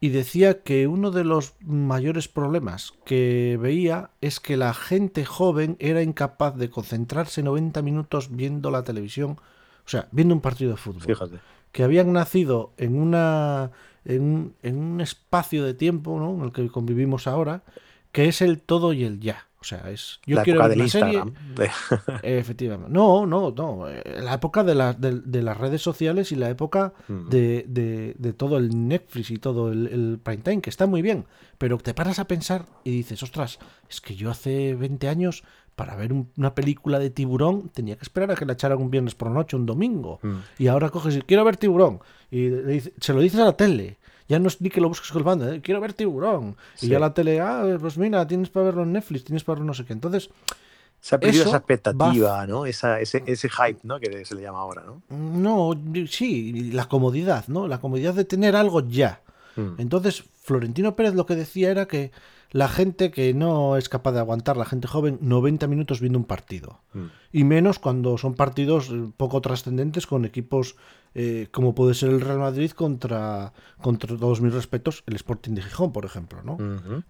Y 0.00 0.08
decía 0.08 0.62
que 0.62 0.86
uno 0.86 1.10
de 1.10 1.24
los 1.24 1.54
mayores 1.60 2.26
problemas 2.26 2.94
que 3.04 3.58
veía 3.60 4.10
es 4.22 4.40
que 4.40 4.56
la 4.56 4.72
gente 4.72 5.26
joven 5.26 5.76
era 5.78 6.02
incapaz 6.02 6.56
de 6.56 6.70
concentrarse 6.70 7.42
90 7.42 7.82
minutos 7.82 8.34
viendo 8.34 8.70
la 8.70 8.82
televisión, 8.82 9.32
o 9.32 9.88
sea, 9.88 10.08
viendo 10.10 10.34
un 10.34 10.40
partido 10.40 10.70
de 10.70 10.78
fútbol. 10.78 11.02
Fíjate. 11.02 11.40
Que 11.72 11.82
habían 11.82 12.12
nacido 12.12 12.72
en 12.78 12.98
una 12.98 13.72
en, 14.04 14.54
un 14.62 15.00
espacio 15.00 15.64
de 15.64 15.74
tiempo 15.74 16.18
¿no? 16.18 16.34
en 16.34 16.44
el 16.44 16.52
que 16.52 16.68
convivimos 16.68 17.26
ahora, 17.26 17.62
que 18.12 18.28
es 18.28 18.40
el 18.40 18.60
todo 18.60 18.92
y 18.92 19.04
el 19.04 19.20
ya. 19.20 19.46
O 19.62 19.64
sea, 19.64 19.90
es. 19.90 20.20
Yo 20.24 20.42
quiero 20.42 20.66
ver 20.66 20.78
una 20.78 20.88
serie. 20.88 21.22
Efectivamente. 22.22 22.90
No, 22.90 23.26
no, 23.26 23.50
no. 23.50 23.88
Eh, 23.88 24.20
la 24.22 24.34
época 24.34 24.64
de, 24.64 24.94
de, 24.98 25.42
las 25.42 25.58
redes 25.58 25.82
sociales 25.82 26.32
y 26.32 26.36
la 26.36 26.48
época 26.48 26.94
mm. 27.08 27.28
de, 27.28 28.14
de, 28.18 28.32
todo 28.32 28.56
el 28.56 28.88
Netflix 28.88 29.30
y 29.30 29.36
todo 29.36 29.70
el, 29.70 29.86
el, 29.88 30.18
prime 30.22 30.42
time, 30.42 30.60
que 30.62 30.70
está 30.70 30.86
muy 30.86 31.02
bien. 31.02 31.26
Pero 31.58 31.76
te 31.76 31.92
paras 31.92 32.18
a 32.18 32.26
pensar 32.26 32.64
y 32.84 32.90
dices, 32.90 33.22
ostras, 33.22 33.58
es 33.90 34.00
que 34.00 34.16
yo 34.16 34.30
hace 34.30 34.74
20 34.74 35.08
años 35.08 35.44
para 35.76 35.94
ver 35.94 36.12
una 36.12 36.54
película 36.54 36.98
de 36.98 37.10
tiburón 37.10 37.70
tenía 37.70 37.96
que 37.96 38.02
esperar 38.02 38.30
a 38.30 38.34
que 38.36 38.44
la 38.44 38.54
echaran 38.54 38.78
un 38.78 38.90
viernes 38.90 39.14
por 39.14 39.28
la 39.28 39.34
noche, 39.34 39.56
un 39.56 39.66
domingo. 39.66 40.20
Mm. 40.22 40.36
Y 40.58 40.66
ahora 40.68 40.88
coges 40.88 41.16
y 41.16 41.22
quiero 41.22 41.44
ver 41.44 41.56
tiburón. 41.58 42.00
Y 42.30 42.50
se 43.00 43.12
lo 43.12 43.20
dices 43.20 43.40
a 43.40 43.44
la 43.44 43.56
tele. 43.56 43.98
Ya 44.30 44.38
no 44.38 44.46
es 44.46 44.60
ni 44.60 44.70
que 44.70 44.80
lo 44.80 44.86
busques 44.86 45.10
con 45.10 45.18
el 45.18 45.24
bando, 45.24 45.52
¿eh? 45.52 45.60
quiero 45.60 45.80
ver 45.80 45.92
tiburón. 45.92 46.56
Y 46.80 46.86
ya 46.86 47.00
la 47.00 47.12
tele, 47.12 47.40
ah, 47.40 47.64
pues 47.80 47.98
mira, 47.98 48.24
tienes 48.28 48.48
para 48.48 48.66
verlo 48.66 48.84
en 48.84 48.92
Netflix, 48.92 49.24
tienes 49.24 49.42
para 49.42 49.54
verlo 49.54 49.66
no 49.66 49.74
sé 49.74 49.84
qué. 49.84 49.92
Entonces. 49.92 50.30
Se 51.00 51.16
ha 51.16 51.18
perdido 51.18 51.46
esa 51.46 51.56
expectativa, 51.56 52.46
¿no? 52.46 52.64
Esa, 52.64 53.00
ese, 53.00 53.24
ese, 53.26 53.48
hype, 53.48 53.80
¿no? 53.82 53.98
Que 53.98 54.24
se 54.24 54.36
le 54.36 54.42
llama 54.42 54.60
ahora, 54.60 54.84
¿no? 54.84 55.02
No, 55.08 55.72
sí, 56.08 56.70
la 56.70 56.88
comodidad, 56.88 57.48
¿no? 57.48 57.66
La 57.66 57.80
comodidad 57.80 58.14
de 58.14 58.24
tener 58.24 58.54
algo 58.54 58.86
ya. 58.86 59.20
Mm. 59.56 59.80
Entonces, 59.80 60.22
Florentino 60.42 60.94
Pérez 60.94 61.14
lo 61.14 61.26
que 61.26 61.34
decía 61.34 61.70
era 61.70 61.88
que 61.88 62.12
la 62.50 62.68
gente 62.68 63.10
que 63.10 63.32
no 63.34 63.76
es 63.76 63.88
capaz 63.88 64.12
de 64.12 64.18
aguantar, 64.18 64.56
la 64.56 64.64
gente 64.64 64.88
joven, 64.88 65.18
90 65.20 65.66
minutos 65.66 66.00
viendo 66.00 66.18
un 66.18 66.24
partido. 66.24 66.80
Mm. 66.92 67.04
Y 67.32 67.44
menos 67.44 67.78
cuando 67.78 68.18
son 68.18 68.34
partidos 68.34 68.90
eh, 68.90 69.10
poco 69.16 69.40
trascendentes 69.40 70.06
con 70.06 70.24
equipos 70.24 70.76
eh, 71.14 71.48
como 71.50 71.74
puede 71.74 71.94
ser 71.94 72.10
el 72.10 72.20
Real 72.20 72.38
Madrid 72.38 72.70
contra, 72.70 73.52
contra 73.80 74.16
todos 74.16 74.40
mis 74.40 74.54
respetos, 74.54 75.02
el 75.06 75.16
Sporting 75.16 75.54
de 75.54 75.62
Gijón, 75.62 75.92
por 75.92 76.04
ejemplo. 76.04 76.42
¿no? 76.42 76.56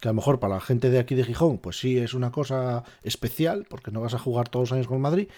Que 0.00 0.08
a 0.08 0.12
lo 0.12 0.16
mejor 0.16 0.40
para 0.40 0.54
la 0.54 0.60
gente 0.60 0.90
de 0.90 0.98
aquí 0.98 1.14
de 1.14 1.24
Gijón, 1.24 1.58
pues 1.58 1.78
sí 1.78 1.98
es 1.98 2.14
una 2.14 2.30
cosa 2.30 2.84
especial, 3.02 3.66
porque 3.68 3.90
no 3.90 4.00
vas 4.00 4.14
a 4.14 4.18
jugar 4.18 4.48
todos 4.48 4.70
los 4.70 4.76
años 4.76 4.86
con 4.86 5.00
Madrid, 5.00 5.28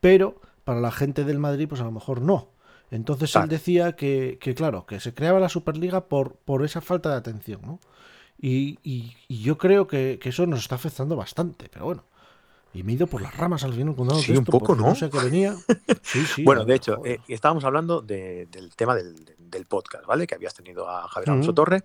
pero 0.00 0.40
para 0.64 0.80
la 0.80 0.90
gente 0.90 1.24
del 1.24 1.38
Madrid, 1.38 1.68
pues 1.68 1.80
a 1.80 1.84
lo 1.84 1.92
mejor 1.92 2.22
no. 2.22 2.50
Entonces 2.90 3.34
él 3.36 3.48
decía 3.48 3.96
que, 3.96 4.38
que, 4.40 4.54
claro, 4.54 4.86
que 4.86 5.00
se 5.00 5.12
creaba 5.12 5.40
la 5.40 5.48
Superliga 5.48 6.06
por, 6.08 6.36
por 6.36 6.64
esa 6.64 6.80
falta 6.80 7.10
de 7.10 7.16
atención, 7.16 7.60
¿no? 7.62 7.80
Y, 8.38 8.78
y, 8.82 9.42
yo 9.42 9.56
creo 9.56 9.86
que, 9.86 10.18
eso 10.22 10.46
nos 10.46 10.60
está 10.60 10.74
afectando 10.74 11.16
bastante, 11.16 11.68
pero 11.70 11.86
bueno. 11.86 12.04
Y 12.74 12.82
me 12.82 12.92
he 12.92 12.94
ido 12.96 13.06
por 13.06 13.22
las 13.22 13.34
ramas 13.34 13.64
al 13.64 13.72
final 13.72 13.94
cuando 13.94 14.16
Sí, 14.16 14.36
un 14.36 14.44
poco, 14.44 14.74
¿no? 14.74 14.94
sé 14.94 15.08
qué 15.08 15.18
venía. 15.18 15.56
bueno, 16.44 16.64
de 16.66 16.74
hecho, 16.74 17.00
eh, 17.06 17.20
estábamos 17.28 17.64
hablando 17.64 18.02
del 18.02 18.48
tema 18.76 18.94
del, 18.94 19.64
podcast, 19.66 20.04
¿vale? 20.04 20.26
Que 20.26 20.34
habías 20.34 20.52
tenido 20.52 20.88
a 20.88 21.08
Javier 21.08 21.30
Alonso 21.30 21.54
Torre. 21.54 21.84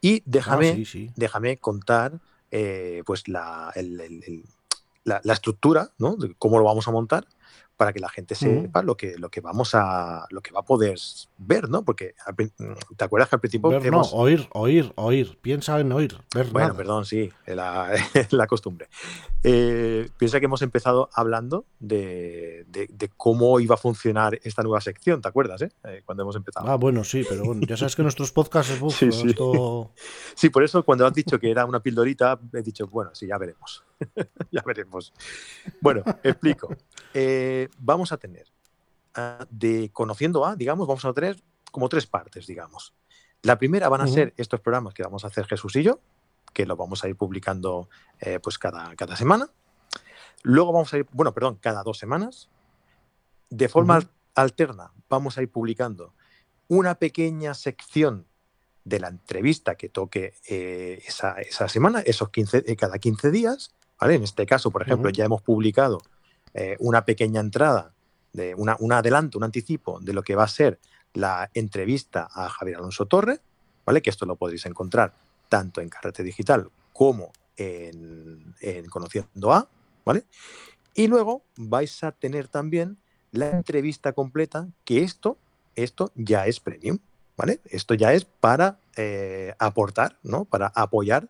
Y 0.00 0.22
déjame, 0.24 0.82
ah, 0.82 1.12
déjame 1.16 1.58
contar 1.58 2.18
eh, 2.50 3.02
pues 3.04 3.28
la, 3.28 3.70
la, 5.04 5.20
la, 5.22 5.32
estructura, 5.34 5.90
¿no? 5.98 6.16
De 6.16 6.34
cómo 6.38 6.58
lo 6.58 6.64
vamos 6.64 6.88
a 6.88 6.90
montar 6.90 7.26
para 7.80 7.94
que 7.94 8.00
la 8.00 8.10
gente 8.10 8.34
sepa 8.34 8.82
lo, 8.82 8.94
que, 8.94 9.16
lo 9.16 9.30
que 9.30 9.40
vamos 9.40 9.74
a 9.74 10.26
lo 10.28 10.42
que 10.42 10.52
va 10.52 10.60
a 10.60 10.64
poder 10.64 10.98
ver, 11.38 11.70
¿no? 11.70 11.82
Porque 11.82 12.14
mm, 12.36 12.94
te 12.94 13.04
acuerdas 13.04 13.30
que 13.30 13.36
al 13.36 13.40
principio 13.40 13.70
ver, 13.70 13.90
no, 13.90 14.02
oír, 14.02 14.46
oír, 14.52 14.92
oír, 14.96 15.38
piensa 15.40 15.80
en 15.80 15.90
oír, 15.90 16.14
ver 16.34 16.48
Bueno, 16.48 16.76
perdón, 16.76 17.06
sí, 17.06 17.32
la, 17.46 17.90
la 18.32 18.46
costumbre. 18.46 18.90
Eh, 19.42 20.10
piensa 20.18 20.40
que 20.40 20.44
hemos 20.44 20.60
empezado 20.60 21.08
hablando 21.14 21.64
de, 21.78 22.66
cómo 23.16 23.58
iba 23.60 23.76
a 23.76 23.78
funcionar 23.78 24.38
esta 24.42 24.62
nueva 24.62 24.82
sección, 24.82 25.22
¿te 25.22 25.28
acuerdas? 25.28 25.62
Eh? 25.62 25.72
eh? 25.84 26.02
Cuando 26.04 26.24
hemos 26.24 26.36
empezado. 26.36 26.68
Ah, 26.68 26.76
bueno, 26.76 27.02
sí, 27.02 27.24
pero 27.26 27.44
bueno, 27.46 27.62
ya 27.66 27.78
sabes 27.78 27.96
que 27.96 28.02
nuestros 28.02 28.30
podcasts 28.30 28.70
es 28.82 28.94
sí, 28.94 29.10
sí. 29.10 29.34
sí, 30.34 30.50
por 30.50 30.64
eso 30.64 30.82
cuando 30.84 31.06
has 31.06 31.14
dicho 31.14 31.38
que 31.38 31.50
era 31.50 31.64
una 31.64 31.80
pildorita, 31.80 32.38
he 32.52 32.60
dicho, 32.60 32.86
bueno, 32.88 33.12
sí, 33.14 33.26
ya 33.26 33.38
veremos. 33.38 33.82
ya 34.50 34.62
veremos. 34.66 35.14
Bueno, 35.80 36.02
explico. 36.22 36.68
Eh, 37.14 37.69
vamos 37.78 38.12
a 38.12 38.16
tener, 38.16 38.46
ah, 39.14 39.46
de 39.50 39.90
conociendo 39.92 40.44
a, 40.44 40.56
digamos, 40.56 40.86
vamos 40.86 41.04
a 41.04 41.12
tener 41.12 41.40
como 41.70 41.88
tres 41.88 42.06
partes, 42.06 42.46
digamos. 42.46 42.94
La 43.42 43.58
primera 43.58 43.88
van 43.88 44.02
a 44.02 44.06
ser 44.06 44.34
estos 44.36 44.60
programas 44.60 44.92
que 44.92 45.02
vamos 45.02 45.24
a 45.24 45.28
hacer 45.28 45.46
Jesús 45.46 45.74
y 45.76 45.82
yo, 45.82 46.00
que 46.52 46.66
lo 46.66 46.76
vamos 46.76 47.04
a 47.04 47.08
ir 47.08 47.16
publicando 47.16 47.88
eh, 48.20 48.38
pues 48.40 48.58
cada, 48.58 48.94
cada 48.96 49.16
semana. 49.16 49.48
Luego 50.42 50.72
vamos 50.72 50.92
a 50.92 50.98
ir, 50.98 51.06
bueno, 51.12 51.32
perdón, 51.32 51.58
cada 51.60 51.82
dos 51.82 51.98
semanas. 51.98 52.48
De 53.48 53.68
forma 53.68 54.00
alterna 54.34 54.92
vamos 55.08 55.38
a 55.38 55.42
ir 55.42 55.50
publicando 55.50 56.14
una 56.68 56.96
pequeña 56.96 57.54
sección 57.54 58.26
de 58.84 59.00
la 59.00 59.08
entrevista 59.08 59.74
que 59.74 59.88
toque 59.88 60.34
eh, 60.48 61.02
esa, 61.06 61.68
semana, 61.68 62.00
esos 62.00 62.30
15, 62.30 62.76
cada 62.76 62.98
15 62.98 63.30
días. 63.30 63.74
¿vale? 63.98 64.14
En 64.14 64.22
este 64.22 64.46
caso, 64.46 64.70
por 64.70 64.82
ejemplo, 64.82 65.10
ya 65.10 65.24
hemos 65.24 65.42
publicado 65.42 66.00
eh, 66.54 66.76
una 66.80 67.04
pequeña 67.04 67.40
entrada, 67.40 67.92
de 68.32 68.54
una, 68.54 68.76
un 68.80 68.92
adelanto, 68.92 69.38
un 69.38 69.44
anticipo 69.44 70.00
de 70.00 70.12
lo 70.12 70.22
que 70.22 70.34
va 70.34 70.44
a 70.44 70.48
ser 70.48 70.78
la 71.14 71.50
entrevista 71.54 72.28
a 72.32 72.48
Javier 72.48 72.78
Alonso 72.78 73.06
Torre, 73.06 73.40
¿vale? 73.84 74.02
Que 74.02 74.10
esto 74.10 74.26
lo 74.26 74.36
podréis 74.36 74.66
encontrar 74.66 75.14
tanto 75.48 75.80
en 75.80 75.88
Carrete 75.88 76.22
Digital 76.22 76.70
como 76.92 77.32
en, 77.56 78.54
Conociendo 78.88 79.52
A, 79.52 79.68
¿vale? 80.04 80.24
Y 80.94 81.08
luego 81.08 81.42
vais 81.56 82.02
a 82.04 82.12
tener 82.12 82.48
también 82.48 82.98
la 83.32 83.50
entrevista 83.50 84.12
completa, 84.12 84.68
que 84.84 85.02
esto, 85.02 85.36
esto 85.74 86.12
ya 86.14 86.46
es 86.46 86.60
premium, 86.60 86.98
¿vale? 87.36 87.60
Esto 87.66 87.94
ya 87.94 88.12
es 88.12 88.24
para 88.24 88.78
eh, 88.96 89.54
aportar, 89.58 90.18
¿no? 90.22 90.44
Para 90.44 90.68
apoyar 90.68 91.28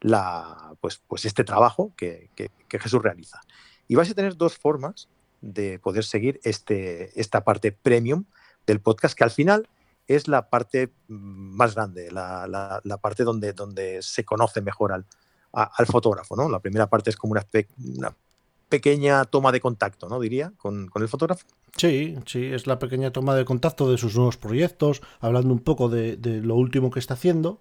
la, 0.00 0.74
pues, 0.80 1.00
pues 1.06 1.24
este 1.24 1.44
trabajo 1.44 1.92
que 1.96 2.30
Jesús 2.70 3.02
realiza. 3.02 3.40
Y 3.88 3.96
vais 3.96 4.10
a 4.10 4.14
tener 4.14 4.36
dos 4.36 4.56
formas 4.56 5.08
de 5.40 5.78
poder 5.78 6.04
seguir 6.04 6.40
este, 6.44 7.18
esta 7.20 7.42
parte 7.42 7.72
premium 7.72 8.24
del 8.66 8.80
podcast, 8.80 9.16
que 9.16 9.24
al 9.24 9.30
final 9.30 9.68
es 10.06 10.26
la 10.28 10.48
parte 10.48 10.92
mm, 11.08 11.56
más 11.56 11.74
grande, 11.74 12.10
la, 12.10 12.80
parte 13.00 13.24
donde, 13.24 13.52
donde 13.52 14.02
se 14.02 14.24
conoce 14.24 14.60
mejor 14.60 14.92
al, 14.92 15.04
al, 15.52 15.86
fotógrafo. 15.86 16.36
¿no? 16.36 16.48
La 16.48 16.60
primera 16.60 16.88
parte 16.88 17.10
es 17.10 17.16
como 17.16 17.32
una, 17.32 17.46
pequeña 18.68 19.24
toma 19.24 19.52
de 19.52 19.60
contacto, 19.60 20.08
¿no? 20.08 20.20
Diría, 20.20 20.52
con, 20.58 20.90
el 20.94 21.08
fotógrafo. 21.08 21.46
Sí, 21.76 22.16
sí, 22.26 22.46
es 22.46 22.66
la 22.66 22.78
pequeña 22.78 23.12
toma 23.12 23.34
de 23.34 23.44
contacto 23.44 23.90
de 23.90 23.96
sus 23.96 24.14
nuevos 24.16 24.36
proyectos, 24.36 25.00
hablando 25.20 25.52
un 25.52 25.60
poco 25.60 25.88
de, 25.88 26.18
lo 26.42 26.54
último 26.54 26.90
que 26.90 26.98
está 26.98 27.14
haciendo. 27.14 27.60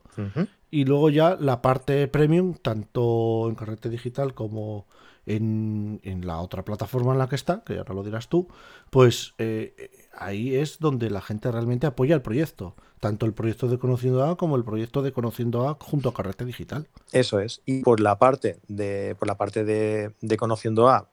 Y 0.69 0.83
luego 0.83 1.09
ya 1.09 1.37
la 1.39 1.61
parte 1.61 2.07
premium, 2.07 2.55
tanto 2.55 3.47
en 3.47 3.55
Carrete 3.55 3.89
Digital 3.89 4.33
como 4.33 4.85
en, 5.27 6.21
la 6.23 6.39
otra 6.39 6.63
plataforma 6.63 7.11
en 7.11 7.19
la 7.19 7.29
que 7.29 7.35
está, 7.35 7.63
que 7.63 7.77
ahora 7.77 7.93
lo 7.93 8.03
dirás 8.03 8.29
tú, 8.29 8.47
pues 8.89 9.35
eh, 9.37 9.91
ahí 10.17 10.55
es 10.55 10.79
donde 10.79 11.09
la 11.09 11.21
gente 11.21 11.51
realmente 11.51 11.85
apoya 11.85 12.15
el 12.15 12.21
proyecto, 12.21 12.75
tanto 12.99 13.25
el 13.25 13.33
proyecto 13.33 13.67
de 13.67 13.77
Conociendo 13.77 14.23
A 14.23 14.37
como 14.37 14.55
el 14.55 14.63
proyecto 14.63 15.01
de 15.01 15.11
Conociendo 15.11 15.67
A 15.67 15.77
junto 15.79 16.09
a 16.09 16.13
Carrete 16.13 16.45
Digital. 16.45 16.87
Eso 17.11 17.39
es. 17.39 17.61
Y 17.65 17.81
por 17.81 17.99
la 17.99 18.17
parte 18.17 18.59
de, 18.67 19.15
por 19.19 19.27
la 19.27 19.35
parte 19.35 19.63
de, 19.65 20.37
Conociendo 20.37 20.89
A, 20.89 21.09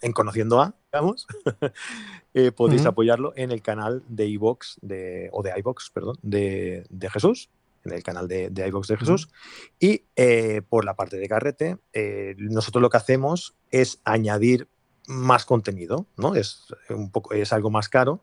en 0.00 0.12
Conociendo 0.12 0.60
A, 0.60 0.74
digamos, 0.92 1.26
eh, 2.34 2.52
podéis 2.52 2.86
apoyarlo 2.86 3.32
en 3.36 3.50
el 3.50 3.62
canal 3.62 4.02
de 4.08 4.26
iVox, 4.26 4.78
de, 4.80 5.28
o 5.32 5.42
de 5.42 5.52
iVox, 5.58 5.90
perdón, 5.90 6.16
de, 6.22 6.86
de 6.88 7.10
Jesús, 7.10 7.50
en 7.84 7.92
el 7.92 8.02
canal 8.02 8.28
de, 8.28 8.50
de 8.50 8.68
iVox 8.68 8.88
de 8.88 8.96
Jesús. 8.96 9.28
Y 9.78 10.04
eh, 10.16 10.62
por 10.68 10.84
la 10.84 10.94
parte 10.94 11.16
de 11.16 11.28
Carrete, 11.28 11.78
eh, 11.92 12.34
nosotros 12.38 12.82
lo 12.82 12.90
que 12.90 12.96
hacemos 12.96 13.56
es 13.70 14.00
añadir 14.04 14.68
más 15.06 15.44
contenido, 15.44 16.06
¿no? 16.16 16.34
Es 16.34 16.66
un 16.88 17.10
poco, 17.10 17.32
es 17.32 17.52
algo 17.52 17.70
más 17.70 17.88
caro 17.88 18.22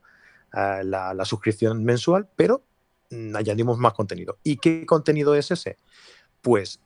eh, 0.54 0.82
la, 0.84 1.26
suscripción 1.26 1.84
mensual, 1.84 2.30
pero 2.36 2.64
mm, 3.10 3.36
añadimos 3.36 3.78
más 3.78 3.94
contenido. 3.94 4.38
¿Y 4.44 4.58
qué 4.58 4.86
contenido 4.86 5.36
es 5.36 5.52
ese? 5.52 5.78
Pues 6.42 6.80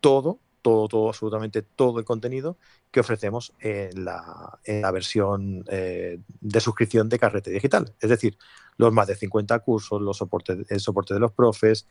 todo, 0.00 0.38
todo, 0.62 0.86
todo, 0.86 1.08
absolutamente 1.08 1.62
todo 1.62 1.98
el 1.98 2.04
contenido 2.04 2.58
que 2.90 3.00
ofrecemos 3.00 3.52
en 3.58 4.04
la, 4.04 4.58
en 4.64 4.82
la 4.82 4.90
versión 4.92 5.64
de 5.64 6.60
suscripción 6.60 7.08
de 7.08 7.18
Carrete 7.18 7.50
Digital. 7.50 7.94
Es 8.00 8.10
decir, 8.10 8.38
los 8.78 8.92
más 8.92 9.08
de 9.08 9.16
50 9.16 9.58
cursos, 9.58 10.00
los 10.00 10.16
soportes, 10.16 10.70
el 10.70 10.80
soporte 10.80 11.14
de 11.14 11.20
los 11.20 11.32
profes, 11.32 11.86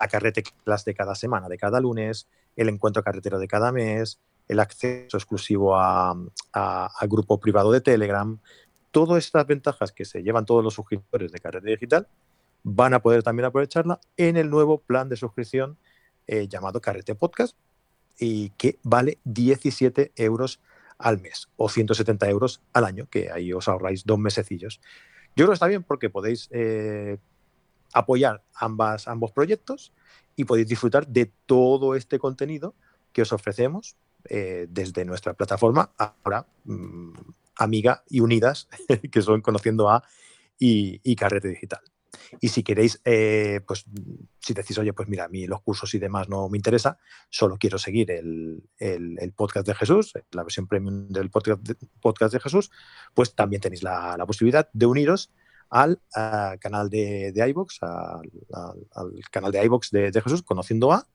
a 0.00 0.08
carrete 0.08 0.42
class 0.64 0.84
de 0.84 0.94
cada 0.94 1.14
semana, 1.14 1.48
de 1.48 1.58
cada 1.58 1.78
lunes, 1.78 2.26
el 2.56 2.68
encuentro 2.68 3.04
carretero 3.04 3.38
de 3.38 3.46
cada 3.46 3.70
mes, 3.70 4.18
el 4.48 4.58
acceso 4.58 5.16
exclusivo 5.16 5.76
al 5.76 6.28
grupo 7.02 7.38
privado 7.38 7.70
de 7.70 7.80
Telegram. 7.80 8.38
Todas 8.90 9.24
estas 9.24 9.46
ventajas 9.46 9.92
que 9.92 10.04
se 10.04 10.22
llevan 10.22 10.46
todos 10.46 10.64
los 10.64 10.74
suscriptores 10.74 11.30
de 11.30 11.38
Carrete 11.38 11.70
Digital 11.70 12.08
van 12.64 12.94
a 12.94 13.00
poder 13.00 13.22
también 13.22 13.44
aprovecharla 13.46 14.00
en 14.16 14.36
el 14.36 14.50
nuevo 14.50 14.78
plan 14.78 15.08
de 15.08 15.16
suscripción 15.16 15.76
eh, 16.26 16.48
llamado 16.48 16.80
Carrete 16.80 17.14
Podcast 17.14 17.56
y 18.18 18.50
que 18.50 18.78
vale 18.82 19.18
17 19.24 20.12
euros 20.16 20.60
al 20.98 21.20
mes 21.20 21.48
o 21.56 21.68
170 21.68 22.28
euros 22.28 22.60
al 22.72 22.84
año, 22.84 23.06
que 23.08 23.30
ahí 23.30 23.52
os 23.52 23.68
ahorráis 23.68 24.04
dos 24.04 24.18
mesecillos. 24.18 24.80
Yo 25.36 25.44
creo 25.44 25.48
que 25.48 25.54
está 25.54 25.66
bien 25.66 25.82
porque 25.82 26.10
podéis 26.10 26.48
eh, 26.50 27.18
apoyar 27.92 28.42
ambas, 28.54 29.08
ambos 29.08 29.32
proyectos 29.32 29.92
y 30.36 30.44
podéis 30.44 30.68
disfrutar 30.68 31.06
de 31.06 31.32
todo 31.46 31.94
este 31.94 32.18
contenido 32.18 32.74
que 33.12 33.22
os 33.22 33.32
ofrecemos 33.32 33.96
eh, 34.24 34.66
desde 34.68 35.04
nuestra 35.04 35.34
plataforma 35.34 35.92
ahora 35.96 36.46
mm, 36.64 37.12
amiga 37.56 38.02
y 38.08 38.20
unidas, 38.20 38.68
que 39.10 39.22
son 39.22 39.40
Conociendo 39.40 39.88
A 39.88 40.02
y, 40.58 41.16
Carrete 41.16 41.48
Digital. 41.48 41.80
Y 42.40 42.48
si 42.48 42.62
queréis, 42.62 43.00
eh, 43.04 43.60
pues 43.66 43.84
si 44.40 44.52
decís, 44.52 44.76
oye, 44.78 44.92
pues 44.92 45.08
mira, 45.08 45.24
a 45.24 45.28
mí 45.28 45.46
los 45.46 45.62
cursos 45.62 45.94
y 45.94 45.98
demás 45.98 46.28
no 46.28 46.48
me 46.48 46.58
interesa, 46.58 46.98
solo 47.30 47.56
quiero 47.56 47.78
seguir 47.78 48.10
el, 48.10 48.62
podcast 49.34 49.66
de 49.66 49.74
Jesús, 49.74 50.12
la 50.32 50.42
versión 50.42 50.66
premium 50.66 51.08
del 51.08 51.30
podcast 51.30 51.62
de, 51.62 51.76
podcast 52.00 52.34
de 52.34 52.40
Jesús, 52.40 52.70
pues 53.14 53.34
también 53.34 53.62
tenéis 53.62 53.82
la, 53.82 54.16
la 54.18 54.26
posibilidad 54.26 54.68
de 54.72 54.86
uniros 54.86 55.30
al 55.70 56.00
canal 56.60 56.90
de, 56.90 57.32
de 57.32 57.48
iVox, 57.48 57.82
al, 57.82 58.30
canal 59.30 59.52
de 59.52 59.64
iVox 59.64 59.90
de, 59.90 60.20
Jesús, 60.22 60.42
conociendo 60.42 60.92
a. 60.92 61.06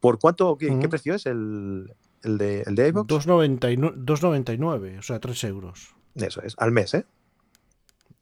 ¿Por 0.00 0.18
cuánto, 0.18 0.56
qué, 0.56 0.88
precio 0.88 1.14
es 1.14 1.26
el, 1.26 1.92
el 2.22 2.38
de, 2.38 2.62
el 2.62 2.74
de 2.74 2.88
iVox? 2.88 3.08
2,99, 3.08 4.98
o 4.98 5.02
sea, 5.02 5.20
3 5.20 5.44
euros. 5.44 5.94
Eso 6.14 6.42
es, 6.42 6.54
al 6.58 6.72
mes, 6.72 6.94
¿eh? 6.94 7.06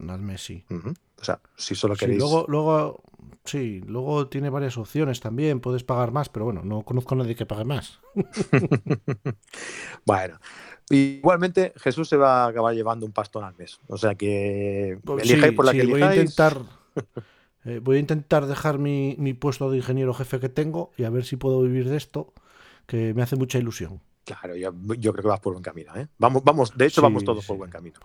Al 0.07 0.21
mes, 0.21 0.43
sí. 0.43 0.65
O 1.21 1.25
sea, 1.25 1.41
si 1.57 1.75
solo 1.75 1.97
queréis. 1.97 2.21
luego, 2.21 2.45
luego, 2.49 3.03
sí, 3.45 3.81
luego 3.85 4.29
tiene 4.29 4.49
varias 4.49 4.77
opciones 4.79 5.19
también, 5.19 5.61
puedes 5.61 5.83
pagar 5.83 6.13
más, 6.13 6.29
pero 6.29 6.45
bueno, 6.45 6.63
no 6.63 6.83
conozco 6.83 7.15
a 7.15 7.19
nadie 7.19 7.35
que 7.35 7.47
pague 7.47 7.65
más. 7.65 7.99
bueno, 10.07 10.39
Igualmente, 10.91 11.73
Jesús 11.77 12.09
se 12.09 12.17
va 12.17 12.45
a 12.45 12.49
acabar 12.49 12.75
llevando 12.75 13.05
un 13.05 13.13
pastón 13.13 13.45
al 13.45 13.55
mes. 13.57 13.79
O 13.89 13.99
sea 13.99 14.15
que 14.15 14.99
pues 15.05 15.25
elijáis 15.25 15.55
por 15.55 15.65
la 15.65 15.73
que 15.73 15.87
voy 15.87 16.03
a 16.03 16.15
intentar 16.15 16.63
eh, 17.65 17.81
Voy 17.83 17.97
a 17.97 18.01
intentar 18.01 18.47
dejar 18.47 18.79
mi, 18.79 19.15
puesto 19.35 19.71
de 19.71 19.79
ingeniero 19.79 20.15
jefe 20.15 20.41
que 20.41 20.49
tengo 20.49 20.93
y 20.97 21.05
a 21.05 21.11
ver 21.11 21.25
si 21.25 21.37
puedo 21.37 21.61
vivir 21.63 21.89
de 21.89 21.97
esto, 21.97 22.33
que 22.87 23.15
me 23.15 23.23
hace 23.23 23.37
mucha 23.37 23.59
ilusión. 23.59 24.01
Claro, 24.25 24.57
yo, 24.57 24.73
creo 24.73 25.23
que 25.23 25.29
vas 25.29 25.41
por 25.41 25.55
buen 25.55 25.63
camino. 25.63 25.95
¿eh? 25.97 26.09
Vamos, 26.19 26.45
vamos, 26.45 26.77
de 26.77 26.87
hecho, 26.87 27.01
vamos 27.01 27.25
todos 27.25 27.47
por 27.47 27.57
buen 27.57 27.71
camino. 27.71 27.99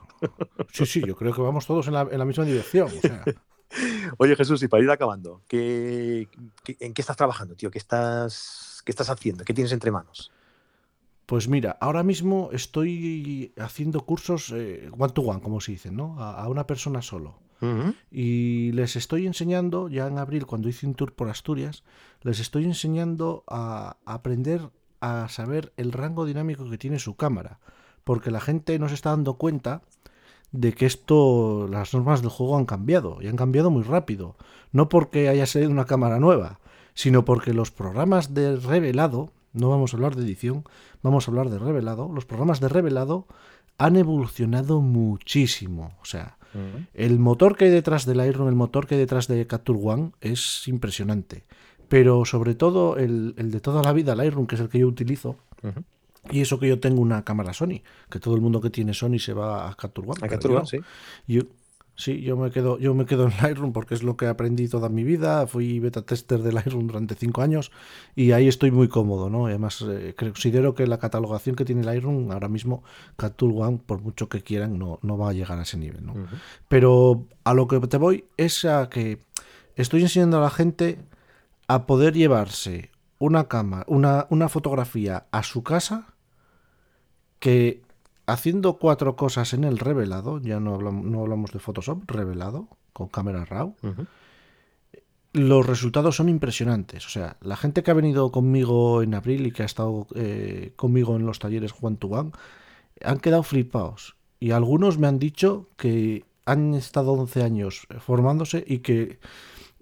Sí, 0.71 0.85
sí, 0.85 1.03
yo 1.05 1.15
creo 1.15 1.33
que 1.33 1.41
vamos 1.41 1.65
todos 1.65 1.87
en 1.87 1.93
la, 1.93 2.25
misma 2.25 2.45
dirección. 2.45 2.89
Oye, 4.17 4.35
Jesús, 4.35 4.63
y 4.63 4.67
para 4.67 4.83
ir 4.83 4.89
acabando, 4.89 5.41
en 5.49 6.27
qué 6.63 7.01
estás 7.01 7.17
trabajando, 7.17 7.55
tío? 7.55 7.71
¿Qué 7.71 7.79
estás, 7.79 8.81
¿Qué 8.85 8.91
estás 8.91 9.09
haciendo? 9.09 9.43
¿Qué 9.43 9.53
tienes 9.53 9.73
entre 9.73 9.91
manos? 9.91 10.31
Pues 11.25 11.47
mira, 11.47 11.77
ahora 11.79 12.03
mismo 12.03 12.49
estoy 12.51 13.53
haciendo 13.57 14.01
cursos 14.01 14.51
one 14.51 15.13
to 15.13 15.21
one, 15.21 15.41
como 15.41 15.61
se 15.61 15.71
dice, 15.71 15.91
¿no? 15.91 16.21
A, 16.21 16.47
una 16.49 16.67
persona 16.67 17.01
solo. 17.01 17.39
Y 18.11 18.73
les 18.73 18.97
estoy 18.97 19.25
enseñando, 19.25 19.87
ya 19.87 20.07
en 20.07 20.17
abril, 20.17 20.45
cuando 20.45 20.67
hice 20.67 20.85
un 20.85 20.95
tour 20.95 21.13
por 21.13 21.29
Asturias, 21.29 21.85
les 22.21 22.41
estoy 22.41 22.65
enseñando 22.65 23.45
a, 23.47 23.95
aprender 24.05 24.69
a 24.99 25.29
saber 25.29 25.71
el 25.77 25.93
rango 25.93 26.25
dinámico 26.25 26.69
que 26.69 26.77
tiene 26.77 26.99
su 26.99 27.15
cámara. 27.15 27.59
Porque 28.03 28.31
la 28.31 28.41
gente 28.41 28.77
no 28.79 28.89
se 28.89 28.95
está 28.95 29.11
dando 29.11 29.35
cuenta 29.35 29.81
de 30.51 30.73
que 30.73 30.85
esto, 30.85 31.67
las 31.69 31.93
normas 31.93 32.21
del 32.21 32.31
juego 32.31 32.57
han 32.57 32.65
cambiado, 32.65 33.21
y 33.21 33.27
han 33.27 33.37
cambiado 33.37 33.71
muy 33.71 33.83
rápido. 33.83 34.35
No 34.71 34.89
porque 34.89 35.29
haya 35.29 35.45
salido 35.45 35.71
una 35.71 35.85
cámara 35.85 36.19
nueva, 36.19 36.59
sino 36.93 37.25
porque 37.25 37.53
los 37.53 37.71
programas 37.71 38.33
de 38.33 38.57
revelado, 38.57 39.31
no 39.53 39.69
vamos 39.69 39.93
a 39.93 39.97
hablar 39.97 40.15
de 40.15 40.23
edición, 40.23 40.63
vamos 41.01 41.27
a 41.27 41.31
hablar 41.31 41.49
de 41.49 41.59
revelado. 41.59 42.11
Los 42.13 42.25
programas 42.25 42.59
de 42.59 42.69
revelado 42.69 43.27
han 43.77 43.95
evolucionado 43.95 44.81
muchísimo. 44.81 45.95
O 46.01 46.05
sea, 46.05 46.37
el 46.93 47.19
motor 47.19 47.55
que 47.55 47.65
hay 47.65 47.71
detrás 47.71 48.05
del 48.05 48.17
Lightroom, 48.17 48.49
el 48.49 48.55
motor 48.55 48.85
que 48.85 48.95
hay 48.95 49.01
detrás 49.01 49.27
de 49.27 49.45
Capture 49.47 49.79
One 49.81 50.11
es 50.21 50.67
impresionante. 50.67 51.45
Pero 51.87 52.25
sobre 52.25 52.55
todo 52.55 52.97
el, 52.97 53.35
de 53.35 53.59
toda 53.59 53.83
la 53.83 53.93
vida, 53.93 54.15
Lightroom, 54.15 54.47
que 54.47 54.55
es 54.55 54.61
el 54.61 54.69
que 54.69 54.79
yo 54.79 54.87
utilizo, 54.87 55.37
y 56.31 56.41
eso 56.41 56.59
que 56.59 56.67
yo 56.67 56.79
tengo 56.79 57.01
una 57.01 57.23
cámara 57.23 57.53
Sony, 57.53 57.81
que 58.09 58.19
todo 58.19 58.35
el 58.35 58.41
mundo 58.41 58.61
que 58.61 58.69
tiene 58.69 58.93
Sony 58.93 59.19
se 59.19 59.33
va 59.33 59.69
a 59.69 59.75
Capture 59.75 60.07
One. 60.07 60.19
A 60.21 60.27
Capture 60.27 60.55
One, 60.55 60.65
sí. 60.65 60.79
Sí, 61.95 62.21
yo 62.21 62.35
me 62.35 62.49
quedo, 62.49 62.79
yo 62.79 62.95
me 62.95 63.05
quedo 63.05 63.25
en 63.27 63.33
Lightroom 63.41 63.71
porque 63.71 63.93
es 63.93 64.01
lo 64.01 64.17
que 64.17 64.25
aprendí 64.25 64.67
toda 64.67 64.89
mi 64.89 65.03
vida. 65.03 65.45
Fui 65.45 65.79
beta 65.79 66.01
tester 66.01 66.41
de 66.41 66.51
Lightroom 66.51 66.87
durante 66.87 67.15
cinco 67.15 67.41
años 67.41 67.71
y 68.15 68.31
ahí 68.31 68.47
estoy 68.47 68.71
muy 68.71 68.87
cómodo, 68.87 69.29
¿no? 69.29 69.45
además 69.45 69.83
eh, 69.87 70.15
considero 70.17 70.73
que 70.73 70.87
la 70.87 70.97
catalogación 70.97 71.55
que 71.55 71.65
tiene 71.65 71.83
Lightroom 71.83 72.31
ahora 72.31 72.49
mismo, 72.49 72.83
Capture 73.15 73.53
One, 73.53 73.79
por 73.85 74.01
mucho 74.01 74.27
que 74.27 74.41
quieran, 74.41 74.79
no, 74.79 74.99
no 75.03 75.17
va 75.17 75.29
a 75.29 75.33
llegar 75.33 75.59
a 75.59 75.63
ese 75.63 75.77
nivel, 75.77 76.05
¿no? 76.05 76.15
Pero 76.67 77.25
a 77.43 77.53
lo 77.53 77.67
que 77.67 77.79
te 77.81 77.97
voy 77.97 78.25
es 78.37 78.65
a 78.65 78.89
que 78.89 79.23
estoy 79.75 80.01
enseñando 80.01 80.37
a 80.39 80.41
la 80.41 80.49
gente 80.49 80.99
a 81.67 81.85
poder 81.85 82.13
llevarse 82.13 82.89
una 83.19 83.47
cámara, 83.47 83.85
una, 83.87 84.25
una 84.29 84.49
fotografía 84.49 85.27
a 85.31 85.43
su 85.43 85.63
casa 85.63 86.07
que 87.39 87.82
haciendo 88.25 88.77
cuatro 88.77 89.15
cosas 89.15 89.53
en 89.53 89.63
el 89.63 89.79
revelado, 89.79 90.39
ya 90.39 90.59
no 90.59 90.75
hablamos, 90.75 91.05
no 91.05 91.21
hablamos 91.21 91.51
de 91.51 91.59
Photoshop, 91.59 92.09
revelado, 92.09 92.67
con 92.93 93.07
cámara 93.07 93.45
RAW, 93.45 93.75
los 95.33 95.65
resultados 95.65 96.15
son 96.15 96.29
impresionantes. 96.29 97.05
O 97.05 97.09
sea, 97.09 97.37
la 97.41 97.57
gente 97.57 97.83
que 97.83 97.91
ha 97.91 97.95
venido 97.95 98.31
conmigo 98.31 99.01
en 99.01 99.15
abril 99.15 99.47
y 99.47 99.51
que 99.51 99.63
ha 99.63 99.65
estado 99.65 100.07
eh, 100.15 100.73
conmigo 100.75 101.15
en 101.15 101.25
los 101.25 101.39
talleres 101.39 101.73
One 101.81 101.97
to 101.97 102.07
One, 102.07 102.31
han 103.03 103.19
quedado 103.19 103.43
flipados. 103.43 104.15
Y 104.39 104.51
algunos 104.51 104.99
me 104.99 105.07
han 105.07 105.19
dicho 105.19 105.69
que 105.75 106.25
han 106.45 106.75
estado 106.75 107.13
11 107.13 107.43
años 107.43 107.87
formándose 107.99 108.63
y 108.67 108.79
que 108.79 109.19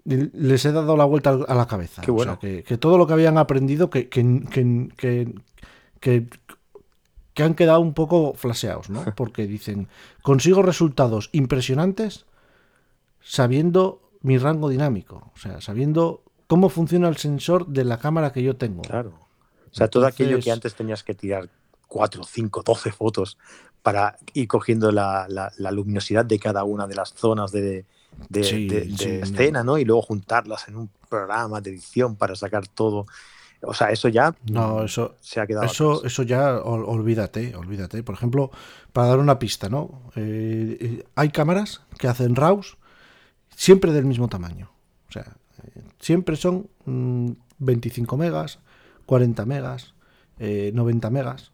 les 0.04 0.64
he 0.64 0.72
dado 0.72 0.96
la 0.96 1.04
vuelta 1.04 1.38
a 1.46 1.54
la 1.54 1.66
cabeza. 1.66 2.02
O 2.08 2.22
sea, 2.22 2.38
que, 2.38 2.78
todo 2.78 2.96
lo 2.96 3.06
que 3.06 3.12
habían 3.12 3.38
aprendido, 3.38 3.90
que, 3.90 4.08
que, 4.08 5.34
que 6.00 6.28
que 7.34 7.42
han 7.42 7.54
quedado 7.54 7.80
un 7.80 7.94
poco 7.94 8.34
flaseados, 8.34 8.90
¿no? 8.90 9.04
Porque 9.16 9.46
dicen, 9.46 9.88
consigo 10.22 10.62
resultados 10.62 11.28
impresionantes 11.32 12.26
sabiendo 13.22 14.00
mi 14.20 14.38
rango 14.38 14.68
dinámico, 14.68 15.30
o 15.34 15.38
sea, 15.38 15.60
sabiendo 15.60 16.22
cómo 16.46 16.68
funciona 16.68 17.08
el 17.08 17.16
sensor 17.16 17.66
de 17.66 17.84
la 17.84 17.98
cámara 17.98 18.32
que 18.32 18.42
yo 18.42 18.56
tengo. 18.56 18.82
Claro. 18.82 19.14
O 19.70 19.74
sea, 19.74 19.88
todo 19.88 20.06
aquello 20.06 20.38
que 20.38 20.52
antes 20.52 20.74
tenías 20.74 21.02
que 21.02 21.14
tirar 21.14 21.48
4, 21.88 22.24
5, 22.24 22.62
12 22.62 22.92
fotos 22.92 23.38
para 23.82 24.16
ir 24.34 24.46
cogiendo 24.46 24.92
la, 24.92 25.26
luminosidad 25.70 26.24
de 26.24 26.38
cada 26.38 26.64
una 26.64 26.86
de 26.86 26.94
las 26.94 27.14
zonas 27.14 27.52
de, 27.52 27.84
escena, 28.30 29.64
¿no? 29.64 29.78
Y 29.78 29.84
luego 29.84 30.02
juntarlas 30.02 30.68
en 30.68 30.76
un 30.76 30.90
programa 31.08 31.60
de 31.60 31.70
edición 31.70 32.16
para 32.16 32.36
sacar 32.36 32.68
todo. 32.68 33.06
O 33.64 33.74
sea, 33.74 33.90
eso 33.90 34.08
ya 34.08 34.34
no, 34.50 34.82
eso, 34.82 35.14
se 35.20 35.40
ha 35.40 35.46
quedado. 35.46 35.66
Eso, 35.66 36.04
eso 36.04 36.24
ya, 36.24 36.58
olvídate, 36.58 37.54
olvídate. 37.54 38.02
Por 38.02 38.16
ejemplo, 38.16 38.50
para 38.92 39.08
dar 39.08 39.18
una 39.20 39.38
pista, 39.38 39.68
¿no? 39.68 40.02
Eh, 40.16 40.78
eh, 40.80 41.04
hay 41.14 41.30
cámaras 41.30 41.80
que 41.96 42.08
hacen 42.08 42.34
RAWs 42.34 42.76
siempre 43.54 43.92
del 43.92 44.04
mismo 44.04 44.28
tamaño. 44.28 44.72
O 45.08 45.12
sea, 45.12 45.36
eh, 45.62 45.82
siempre 46.00 46.34
son 46.34 46.68
25 47.58 48.16
mm, 48.16 48.18
megas, 48.18 48.58
40 49.06 49.46
megas, 49.46 49.94
90 50.38 51.10
megas. 51.10 51.52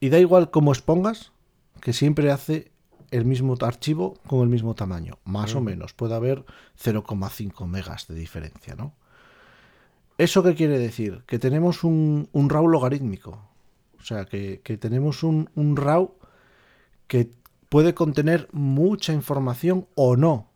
Y 0.00 0.10
da 0.10 0.18
igual 0.18 0.50
cómo 0.50 0.72
expongas, 0.72 1.32
que 1.80 1.94
siempre 1.94 2.30
hace 2.32 2.70
el 3.10 3.24
mismo 3.24 3.56
archivo 3.62 4.18
con 4.26 4.42
el 4.42 4.48
mismo 4.48 4.74
tamaño, 4.74 5.18
más 5.24 5.54
o 5.54 5.62
menos. 5.62 5.94
Puede 5.94 6.14
haber 6.14 6.44
0,5 6.82 7.66
megas 7.66 8.08
de 8.08 8.14
diferencia, 8.14 8.74
¿no? 8.74 8.92
¿Eso 10.18 10.42
qué 10.42 10.54
quiere 10.54 10.78
decir? 10.78 11.22
Que 11.26 11.38
tenemos 11.38 11.84
un, 11.84 12.28
RAW 12.32 12.68
logarítmico. 12.68 13.40
O 13.98 14.04
sea, 14.04 14.26
que, 14.26 14.58
tenemos 14.80 15.22
un, 15.22 15.76
RAW 15.76 16.12
que 17.06 17.30
puede 17.68 17.94
contener 17.94 18.48
mucha 18.52 19.12
información 19.12 19.86
o 19.94 20.16
no. 20.16 20.50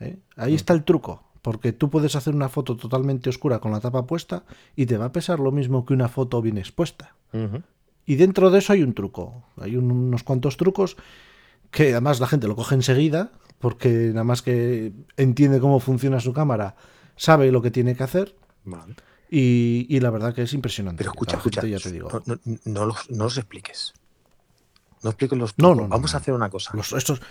¿eh? 0.00 0.18
Ahí 0.36 0.54
está 0.54 0.72
el 0.74 0.84
truco. 0.84 1.24
Porque 1.42 1.72
tú 1.72 1.90
puedes 1.90 2.14
hacer 2.14 2.36
una 2.36 2.48
foto 2.48 2.76
totalmente 2.76 3.28
oscura 3.28 3.58
con 3.58 3.72
la 3.72 3.80
tapa 3.80 4.06
puesta 4.06 4.44
y 4.76 4.86
te 4.86 4.96
va 4.96 5.06
a 5.06 5.12
pesar 5.12 5.40
lo 5.40 5.50
mismo 5.50 5.84
que 5.84 5.92
una 5.92 6.08
foto 6.08 6.40
bien 6.40 6.56
expuesta. 6.56 7.16
Y 8.06 8.14
dentro 8.14 8.50
de 8.50 8.60
eso 8.60 8.72
hay 8.72 8.84
un 8.84 8.94
truco. 8.94 9.42
Hay 9.56 9.76
unos 9.76 10.22
cuantos 10.22 10.56
trucos 10.56 10.96
que 11.72 11.92
además 11.92 12.20
la 12.20 12.28
gente 12.28 12.46
lo 12.46 12.54
coge 12.54 12.76
enseguida, 12.76 13.32
porque 13.58 14.10
nada 14.10 14.22
más 14.22 14.42
que 14.42 14.92
entiende 15.16 15.58
cómo 15.58 15.80
funciona 15.80 16.20
su 16.20 16.32
cámara, 16.32 16.76
sabe 17.16 17.50
lo 17.50 17.62
que 17.62 17.72
tiene 17.72 17.96
que 17.96 18.04
hacer. 18.04 18.36
Y, 19.30 19.98
la 20.00 20.10
verdad 20.10 20.34
que 20.34 20.42
es 20.42 20.52
impresionante. 20.52 20.98
Pero 20.98 21.10
escucha, 21.10 21.36
escucha, 21.36 21.66
ya 21.66 21.78
te 21.78 21.90
digo. 21.90 22.08
No, 22.64 22.84
los, 22.84 23.38
expliques. 23.38 23.94
No 25.02 25.10
expliques 25.10 25.38
los 25.38 25.54
trucos. 25.54 25.76
No, 25.76 25.82
no, 25.82 25.88
Vamos 25.88 26.14
a 26.14 26.18
hacer 26.18 26.34
una 26.34 26.50
cosa. 26.50 26.72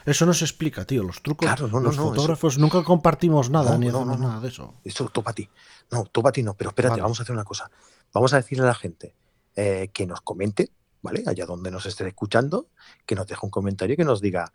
eso 0.05 0.25
no 0.25 0.33
se 0.33 0.45
explica, 0.45 0.85
tío. 0.85 1.03
Los 1.03 1.21
trucos. 1.21 1.59
los 1.59 1.95
fotógrafos 1.95 2.57
nunca 2.57 2.83
compartimos 2.83 3.49
nada 3.49 3.77
ni 3.77 3.87
hacemos 3.87 4.19
nada 4.19 4.39
de 4.39 4.47
eso. 4.47 4.75
Eso 4.83 5.09
tú 5.09 5.23
para 5.23 5.35
ti. 5.35 5.49
No, 5.91 6.05
tú 6.05 6.21
para 6.21 6.33
ti 6.33 6.43
no. 6.43 6.53
Pero 6.55 6.71
espérate, 6.71 7.01
vamos 7.01 7.19
a 7.19 7.23
hacer 7.23 7.33
una 7.33 7.45
cosa. 7.45 7.69
Vamos 8.13 8.33
a 8.33 8.37
decirle 8.37 8.63
a 8.63 8.67
la 8.67 8.75
gente 8.75 9.15
eh, 9.55 9.89
que 9.93 10.05
nos 10.05 10.21
comente 10.21 10.71
¿vale? 11.01 11.23
Allá 11.25 11.45
donde 11.45 11.71
nos 11.71 11.85
esté 11.85 12.07
escuchando, 12.07 12.67
que 13.05 13.15
nos 13.15 13.27
deje 13.27 13.39
un 13.43 13.49
comentario 13.49 13.93
y 13.93 13.97
que 13.97 14.05
nos 14.05 14.21
diga, 14.21 14.51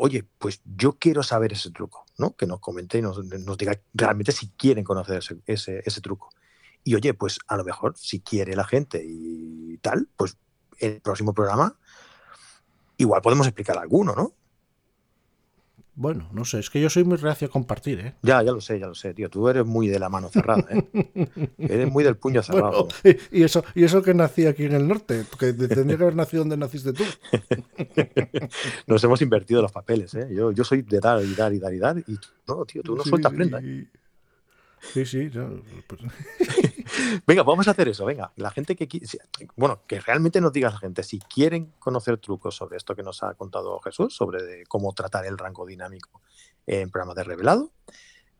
oye, 0.00 0.26
pues 0.38 0.62
yo 0.64 0.92
quiero 0.98 1.22
saber 1.22 1.52
ese 1.52 1.70
truco, 1.70 2.06
¿no? 2.16 2.34
Que 2.34 2.46
nos 2.46 2.60
comente 2.60 2.98
y 2.98 3.02
nos, 3.02 3.20
diga 3.58 3.78
realmente 3.92 4.32
si 4.32 4.48
quieren 4.56 4.82
conocer 4.82 5.22
ese, 5.46 5.82
ese, 5.84 6.00
truco. 6.00 6.30
Y 6.82 6.94
oye, 6.94 7.12
pues 7.12 7.38
a 7.46 7.56
lo 7.58 7.64
mejor 7.64 7.96
si 7.98 8.20
quiere 8.20 8.56
la 8.56 8.64
gente 8.64 9.02
y 9.04 9.76
tal, 9.78 10.08
pues 10.16 10.38
el 10.78 11.02
próximo 11.02 11.34
programa 11.34 11.76
igual 12.96 13.20
podemos 13.20 13.46
explicar 13.46 13.76
alguno, 13.78 14.14
¿no? 14.14 14.34
Bueno, 16.00 16.26
no 16.32 16.46
sé, 16.46 16.60
es 16.60 16.70
que 16.70 16.80
yo 16.80 16.88
soy 16.88 17.04
muy 17.04 17.18
reacio 17.18 17.48
a 17.48 17.50
compartir, 17.50 18.00
¿eh? 18.00 18.14
Ya, 18.22 18.42
ya 18.42 18.52
lo 18.52 18.62
sé, 18.62 18.80
ya 18.80 18.86
lo 18.86 18.94
sé, 18.94 19.12
tío. 19.12 19.28
Tú 19.28 19.46
eres 19.50 19.66
muy 19.66 19.86
de 19.86 19.98
la 19.98 20.08
mano 20.08 20.30
cerrada, 20.30 20.64
¿eh? 20.70 20.88
eres 21.58 21.92
muy 21.92 22.02
del 22.02 22.16
puño 22.16 22.42
cerrado. 22.42 22.88
y, 23.30 23.42
eso, 23.42 23.62
y 23.74 23.84
eso 23.84 24.00
que 24.00 24.14
nací 24.14 24.46
aquí 24.46 24.64
en 24.64 24.72
el 24.72 24.88
norte, 24.88 25.26
que 25.38 25.52
tendría 25.52 25.98
que 25.98 26.02
haber 26.04 26.16
nacido 26.16 26.40
donde 26.40 26.56
naciste 26.56 26.94
tú. 26.94 27.04
Nos 28.86 29.04
hemos 29.04 29.20
invertido 29.20 29.60
los 29.60 29.72
papeles, 29.72 30.14
¿eh? 30.14 30.26
Yo, 30.34 30.52
yo 30.52 30.64
soy 30.64 30.80
de 30.80 31.00
dar 31.00 31.22
y 31.22 31.34
dar 31.34 31.52
y 31.52 31.58
dar 31.58 31.74
y 31.74 31.78
dar, 31.78 31.98
y 31.98 32.18
no, 32.48 32.64
tío, 32.64 32.82
tú 32.82 32.96
no 32.96 33.04
sueltas 33.04 33.34
prenda. 33.34 33.60
¿eh? 33.62 33.86
Sí, 34.80 35.04
sí. 35.04 35.30
Pues 35.86 36.00
venga, 37.26 37.42
vamos 37.42 37.68
a 37.68 37.72
hacer 37.72 37.88
eso. 37.88 38.04
Venga, 38.04 38.32
la 38.36 38.50
gente 38.50 38.74
que 38.74 38.88
bueno, 39.56 39.82
que 39.86 40.00
realmente 40.00 40.40
nos 40.40 40.52
diga 40.52 40.70
la 40.70 40.78
gente 40.78 41.02
si 41.02 41.18
quieren 41.18 41.72
conocer 41.78 42.18
trucos 42.18 42.56
sobre 42.56 42.76
esto 42.76 42.96
que 42.96 43.02
nos 43.02 43.22
ha 43.22 43.34
contado 43.34 43.78
Jesús, 43.80 44.14
sobre 44.14 44.64
cómo 44.66 44.92
tratar 44.92 45.26
el 45.26 45.38
rango 45.38 45.66
dinámico 45.66 46.22
en 46.66 46.90
programas 46.90 47.16
de 47.16 47.24
revelado, 47.24 47.72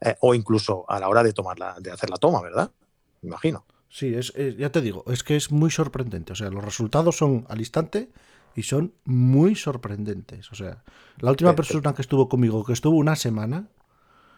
eh, 0.01 0.17
o 0.21 0.35
incluso 0.35 0.85
a 0.89 0.99
la 0.99 1.09
hora 1.09 1.23
de 1.23 1.33
tomarla, 1.33 1.77
de 1.79 1.91
hacer 1.91 2.11
la 2.11 2.17
toma, 2.17 2.41
¿verdad? 2.41 2.71
Me 3.23 3.29
imagino. 3.29 3.67
Sí, 3.89 4.15
es, 4.15 4.33
ya 4.57 4.71
te 4.71 4.81
digo, 4.81 5.05
es 5.09 5.25
que 5.25 5.37
es 5.37 5.51
muy 5.51 5.71
sorprendente. 5.71 6.33
O 6.33 6.37
sea, 6.37 6.49
los 6.51 6.65
resultados 6.65 7.17
son 7.17 7.45
al 7.49 7.59
instante 7.59 8.11
y 8.55 8.63
son 8.63 8.95
muy 9.05 9.57
sorprendentes. 9.57 10.51
O 10.53 10.55
sea, 10.55 10.85
la 11.19 11.31
última 11.31 11.55
persona 11.55 11.93
que 11.93 12.03
estuvo 12.03 12.29
conmigo, 12.29 12.65
que 12.65 12.73
estuvo 12.73 12.97
una 12.97 13.17
semana, 13.17 13.69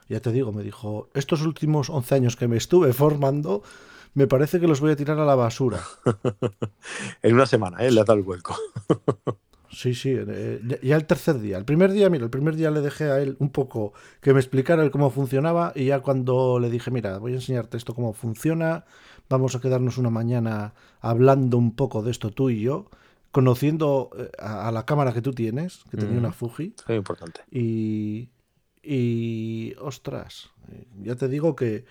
ya 0.08 0.20
te 0.20 0.32
digo, 0.32 0.52
me 0.52 0.62
dijo, 0.62 1.08
estos 1.14 1.42
últimos 1.42 1.90
11 1.90 2.14
años 2.14 2.36
que 2.36 2.48
me 2.48 2.56
estuve 2.56 2.92
formando, 2.92 3.62
me 4.14 4.26
parece 4.26 4.60
que 4.60 4.68
los 4.68 4.80
voy 4.80 4.92
a 4.92 4.96
tirar 4.96 5.18
a 5.18 5.24
la 5.24 5.34
basura. 5.34 5.80
en 7.22 7.34
una 7.34 7.46
semana, 7.46 7.78
¿eh? 7.78 7.90
Le 7.90 8.00
ha 8.00 8.04
dado 8.04 8.18
el 8.18 8.24
vuelco. 8.24 8.56
sí, 9.70 9.94
sí, 9.94 10.14
eh, 10.16 10.80
ya 10.82 10.96
el 10.96 11.06
tercer 11.06 11.40
día. 11.40 11.56
El 11.56 11.64
primer 11.64 11.92
día, 11.92 12.10
mira, 12.10 12.24
el 12.24 12.30
primer 12.30 12.56
día 12.56 12.70
le 12.70 12.80
dejé 12.80 13.04
a 13.04 13.20
él 13.20 13.36
un 13.38 13.50
poco 13.50 13.94
que 14.20 14.34
me 14.34 14.40
explicara 14.40 14.88
cómo 14.90 15.10
funcionaba 15.10 15.72
y 15.74 15.86
ya 15.86 16.00
cuando 16.00 16.58
le 16.60 16.68
dije, 16.70 16.90
mira, 16.90 17.18
voy 17.18 17.32
a 17.32 17.36
enseñarte 17.36 17.76
esto 17.76 17.94
cómo 17.94 18.12
funciona, 18.12 18.84
vamos 19.30 19.54
a 19.54 19.60
quedarnos 19.60 19.98
una 19.98 20.10
mañana 20.10 20.74
hablando 21.00 21.56
un 21.56 21.74
poco 21.74 22.02
de 22.02 22.10
esto 22.10 22.30
tú 22.30 22.50
y 22.50 22.60
yo, 22.60 22.90
conociendo 23.30 24.10
eh, 24.18 24.30
a, 24.38 24.70
la 24.72 24.84
cámara 24.84 25.14
que 25.14 25.22
tú 25.22 25.32
tienes, 25.32 25.84
que 25.90 25.96
tenía 25.96 26.18
una 26.18 26.32
Fuji. 26.32 26.74
Muy 26.86 26.98
importante. 26.98 27.40
Y, 27.50 28.28
y, 28.82 29.74
ostras, 29.78 30.50
eh, 30.70 30.86
ya 31.02 31.14
te 31.14 31.28
digo 31.28 31.54
que, 31.54 31.84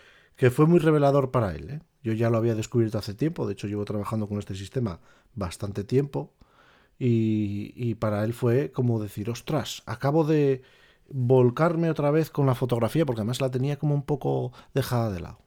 fue 0.51 0.65
muy 0.65 0.79
revelador 0.79 1.31
para 1.31 1.53
él. 1.53 1.69
¿eh? 1.69 1.81
Yo 2.03 2.13
ya 2.13 2.29
lo 2.29 2.37
había 2.37 2.55
descubierto 2.55 2.97
hace 2.97 3.13
tiempo, 3.13 3.45
de 3.45 3.53
hecho 3.53 3.67
llevo 3.67 3.85
trabajando 3.85 4.27
con 4.27 4.39
este 4.39 4.55
sistema 4.55 4.99
bastante 5.35 5.83
tiempo. 5.83 6.33
Y, 7.03 7.95
para 7.95 8.23
él 8.23 8.33
fue 8.33 8.71
como 8.71 9.01
decir, 9.01 9.29
ostras, 9.31 9.81
acabo 9.87 10.23
de 10.23 10.61
volcarme 11.09 11.89
otra 11.89 12.11
vez 12.11 12.29
con 12.29 12.45
la 12.45 12.53
fotografía, 12.53 13.07
porque 13.07 13.21
además 13.21 13.41
la 13.41 13.49
tenía 13.49 13.77
como 13.79 13.95
un 13.95 14.03
poco 14.03 14.51
dejada 14.75 15.11
de 15.11 15.19
lado. 15.19 15.39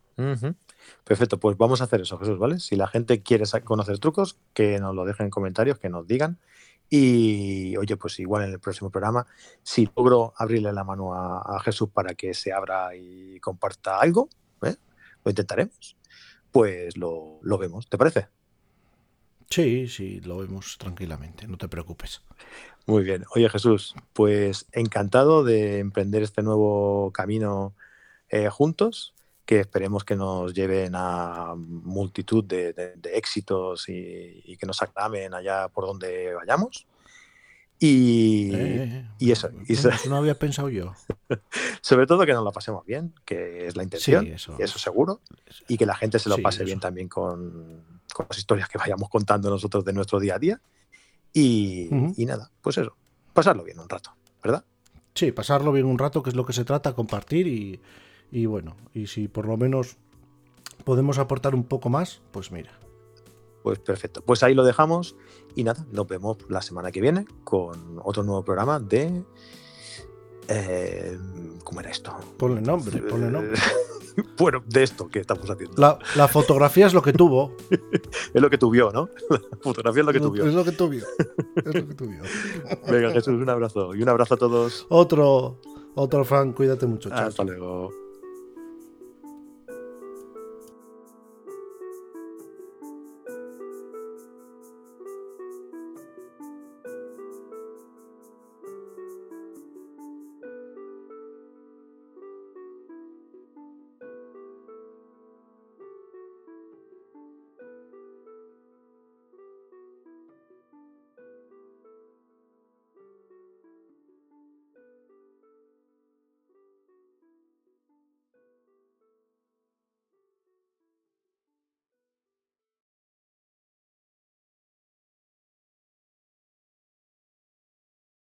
Perfecto, 1.04 1.38
pues 1.38 1.56
vamos 1.56 1.80
a 1.80 1.84
hacer 1.84 2.00
eso, 2.00 2.18
Jesús, 2.18 2.38
¿vale? 2.38 2.58
Si 2.58 2.74
la 2.74 2.88
gente 2.88 3.22
quiere 3.22 3.44
conocer 3.62 4.00
trucos, 4.00 4.36
que 4.52 4.80
nos 4.80 4.96
lo 4.96 5.04
dejen 5.04 5.26
en 5.26 5.30
comentarios, 5.30 5.78
que 5.78 5.88
nos 5.88 6.08
digan. 6.08 6.38
Y 6.88 7.76
oye, 7.76 7.96
pues 7.96 8.20
igual 8.20 8.44
en 8.44 8.52
el 8.52 8.60
próximo 8.60 8.90
programa, 8.90 9.26
si 9.62 9.88
logro 9.96 10.32
abrirle 10.36 10.72
la 10.72 10.84
mano 10.84 11.14
a, 11.14 11.58
Jesús 11.60 11.88
para 11.92 12.14
que 12.14 12.34
se 12.34 12.52
abra 12.52 12.94
y 12.94 13.40
comparta 13.40 13.98
algo, 13.98 14.28
¿eh? 14.62 14.76
lo 15.24 15.30
intentaremos, 15.30 15.96
pues 16.52 16.96
lo, 16.96 17.38
lo 17.42 17.58
vemos, 17.58 17.88
¿te 17.88 17.98
parece? 17.98 18.28
Sí, 19.50 19.88
sí, 19.88 20.20
lo 20.20 20.38
vemos 20.38 20.78
tranquilamente, 20.78 21.46
no 21.46 21.56
te 21.58 21.68
preocupes. 21.68 22.22
Muy 22.86 23.02
bien. 23.02 23.24
Oye 23.34 23.48
Jesús, 23.48 23.94
pues 24.12 24.66
encantado 24.72 25.44
de 25.44 25.78
emprender 25.78 26.22
este 26.22 26.42
nuevo 26.42 27.12
camino 27.12 27.74
eh, 28.28 28.48
juntos 28.50 29.13
que 29.44 29.60
esperemos 29.60 30.04
que 30.04 30.16
nos 30.16 30.54
lleven 30.54 30.92
a 30.94 31.54
multitud 31.56 32.44
de, 32.44 32.94
éxitos 33.12 33.88
y, 33.88 34.56
que 34.58 34.66
nos 34.66 34.80
aclamen 34.82 35.34
allá 35.34 35.68
por 35.68 35.86
donde 35.86 36.34
vayamos. 36.34 36.86
Y, 37.78 38.54
eh, 38.54 39.08
y 39.18 39.32
eso, 39.32 39.50
no 40.08 40.16
había 40.16 40.38
pensado 40.38 40.70
yo. 40.70 40.94
sobre 41.82 42.06
todo 42.06 42.24
que 42.24 42.32
nos 42.32 42.44
la 42.44 42.52
pasemos 42.52 42.86
bien, 42.86 43.12
que 43.26 43.66
es 43.66 43.76
la 43.76 43.82
intención, 43.82 44.26
eso, 44.28 44.56
y 44.58 44.62
eso 44.62 44.78
seguro, 44.78 45.20
y 45.68 45.76
que 45.76 45.84
la 45.84 45.94
gente 45.94 46.18
se 46.18 46.30
lo 46.30 46.38
pase 46.38 46.64
bien 46.64 46.80
también 46.80 47.08
con, 47.08 47.82
con, 48.14 48.26
las 48.28 48.38
historias 48.38 48.68
que 48.68 48.78
vayamos 48.78 49.10
contando 49.10 49.50
nosotros 49.50 49.84
de 49.84 49.92
nuestro 49.92 50.18
día 50.20 50.36
a 50.36 50.38
día. 50.38 50.60
Y, 51.34 51.90
y 52.16 52.24
nada, 52.24 52.50
pues 52.62 52.78
eso, 52.78 52.96
pasarlo 53.34 53.64
bien 53.64 53.80
un 53.80 53.88
rato, 53.88 54.14
¿verdad? 54.42 54.64
Sí, 55.14 55.32
pasarlo 55.32 55.72
bien 55.72 55.84
un 55.84 55.98
rato, 55.98 56.22
que 56.22 56.30
es 56.30 56.36
lo 56.36 56.46
que 56.46 56.52
se 56.52 56.64
trata, 56.64 56.94
compartir 56.94 57.46
y, 57.48 57.80
y 58.34 58.46
bueno, 58.46 58.74
y 58.92 59.06
si 59.06 59.28
por 59.28 59.46
lo 59.46 59.56
menos 59.56 59.96
podemos 60.82 61.18
aportar 61.18 61.54
un 61.54 61.62
poco 61.62 61.88
más, 61.88 62.20
pues 62.32 62.50
mira. 62.50 62.72
Pues 63.62 63.78
perfecto. 63.78 64.22
Pues 64.22 64.42
ahí 64.42 64.54
lo 64.54 64.64
dejamos 64.64 65.14
y 65.54 65.62
nada, 65.62 65.86
nos 65.92 66.08
vemos 66.08 66.38
la 66.48 66.60
semana 66.60 66.90
que 66.90 67.00
viene 67.00 67.26
con 67.44 68.00
otro 68.02 68.24
nuevo 68.24 68.44
programa 68.44 68.80
de... 68.80 69.22
Eh, 70.48 71.16
¿Cómo 71.62 71.78
era 71.78 71.90
esto? 71.90 72.12
Ponle 72.36 72.60
nombre, 72.60 73.00
ponle 73.02 73.30
nombre. 73.30 73.52
bueno, 74.36 74.64
de 74.66 74.82
esto 74.82 75.06
que 75.06 75.20
estamos 75.20 75.48
haciendo. 75.48 75.96
La, 76.16 76.26
fotografía 76.26 76.86
es 76.86 76.92
lo 76.92 77.02
que 77.02 77.12
tuvo. 77.12 77.56
es 77.70 78.42
lo 78.42 78.50
que 78.50 78.58
tuvió, 78.58 78.90
¿no? 78.90 79.10
La 79.30 79.58
fotografía 79.62 80.00
es 80.00 80.06
lo 80.06 80.12
que 80.12 80.20
tuvió. 80.20 80.44
Es 80.44 80.54
lo 80.54 80.64
que 80.64 80.72
tuvió. 80.72 81.04
Es 81.54 81.66
lo 81.66 81.86
que 81.86 81.94
tuvió. 81.94 82.20
Venga, 82.90 83.12
Jesús, 83.12 83.40
un 83.40 83.48
abrazo. 83.48 83.94
Y 83.94 84.02
un 84.02 84.08
abrazo 84.08 84.34
a 84.34 84.38
todos. 84.38 84.86
Otro, 84.88 85.60
otro 85.94 86.24
fan, 86.24 86.52
cuídate 86.52 86.86
mucho. 86.86 87.14
Hasta 87.14 87.44
luego. 87.44 88.03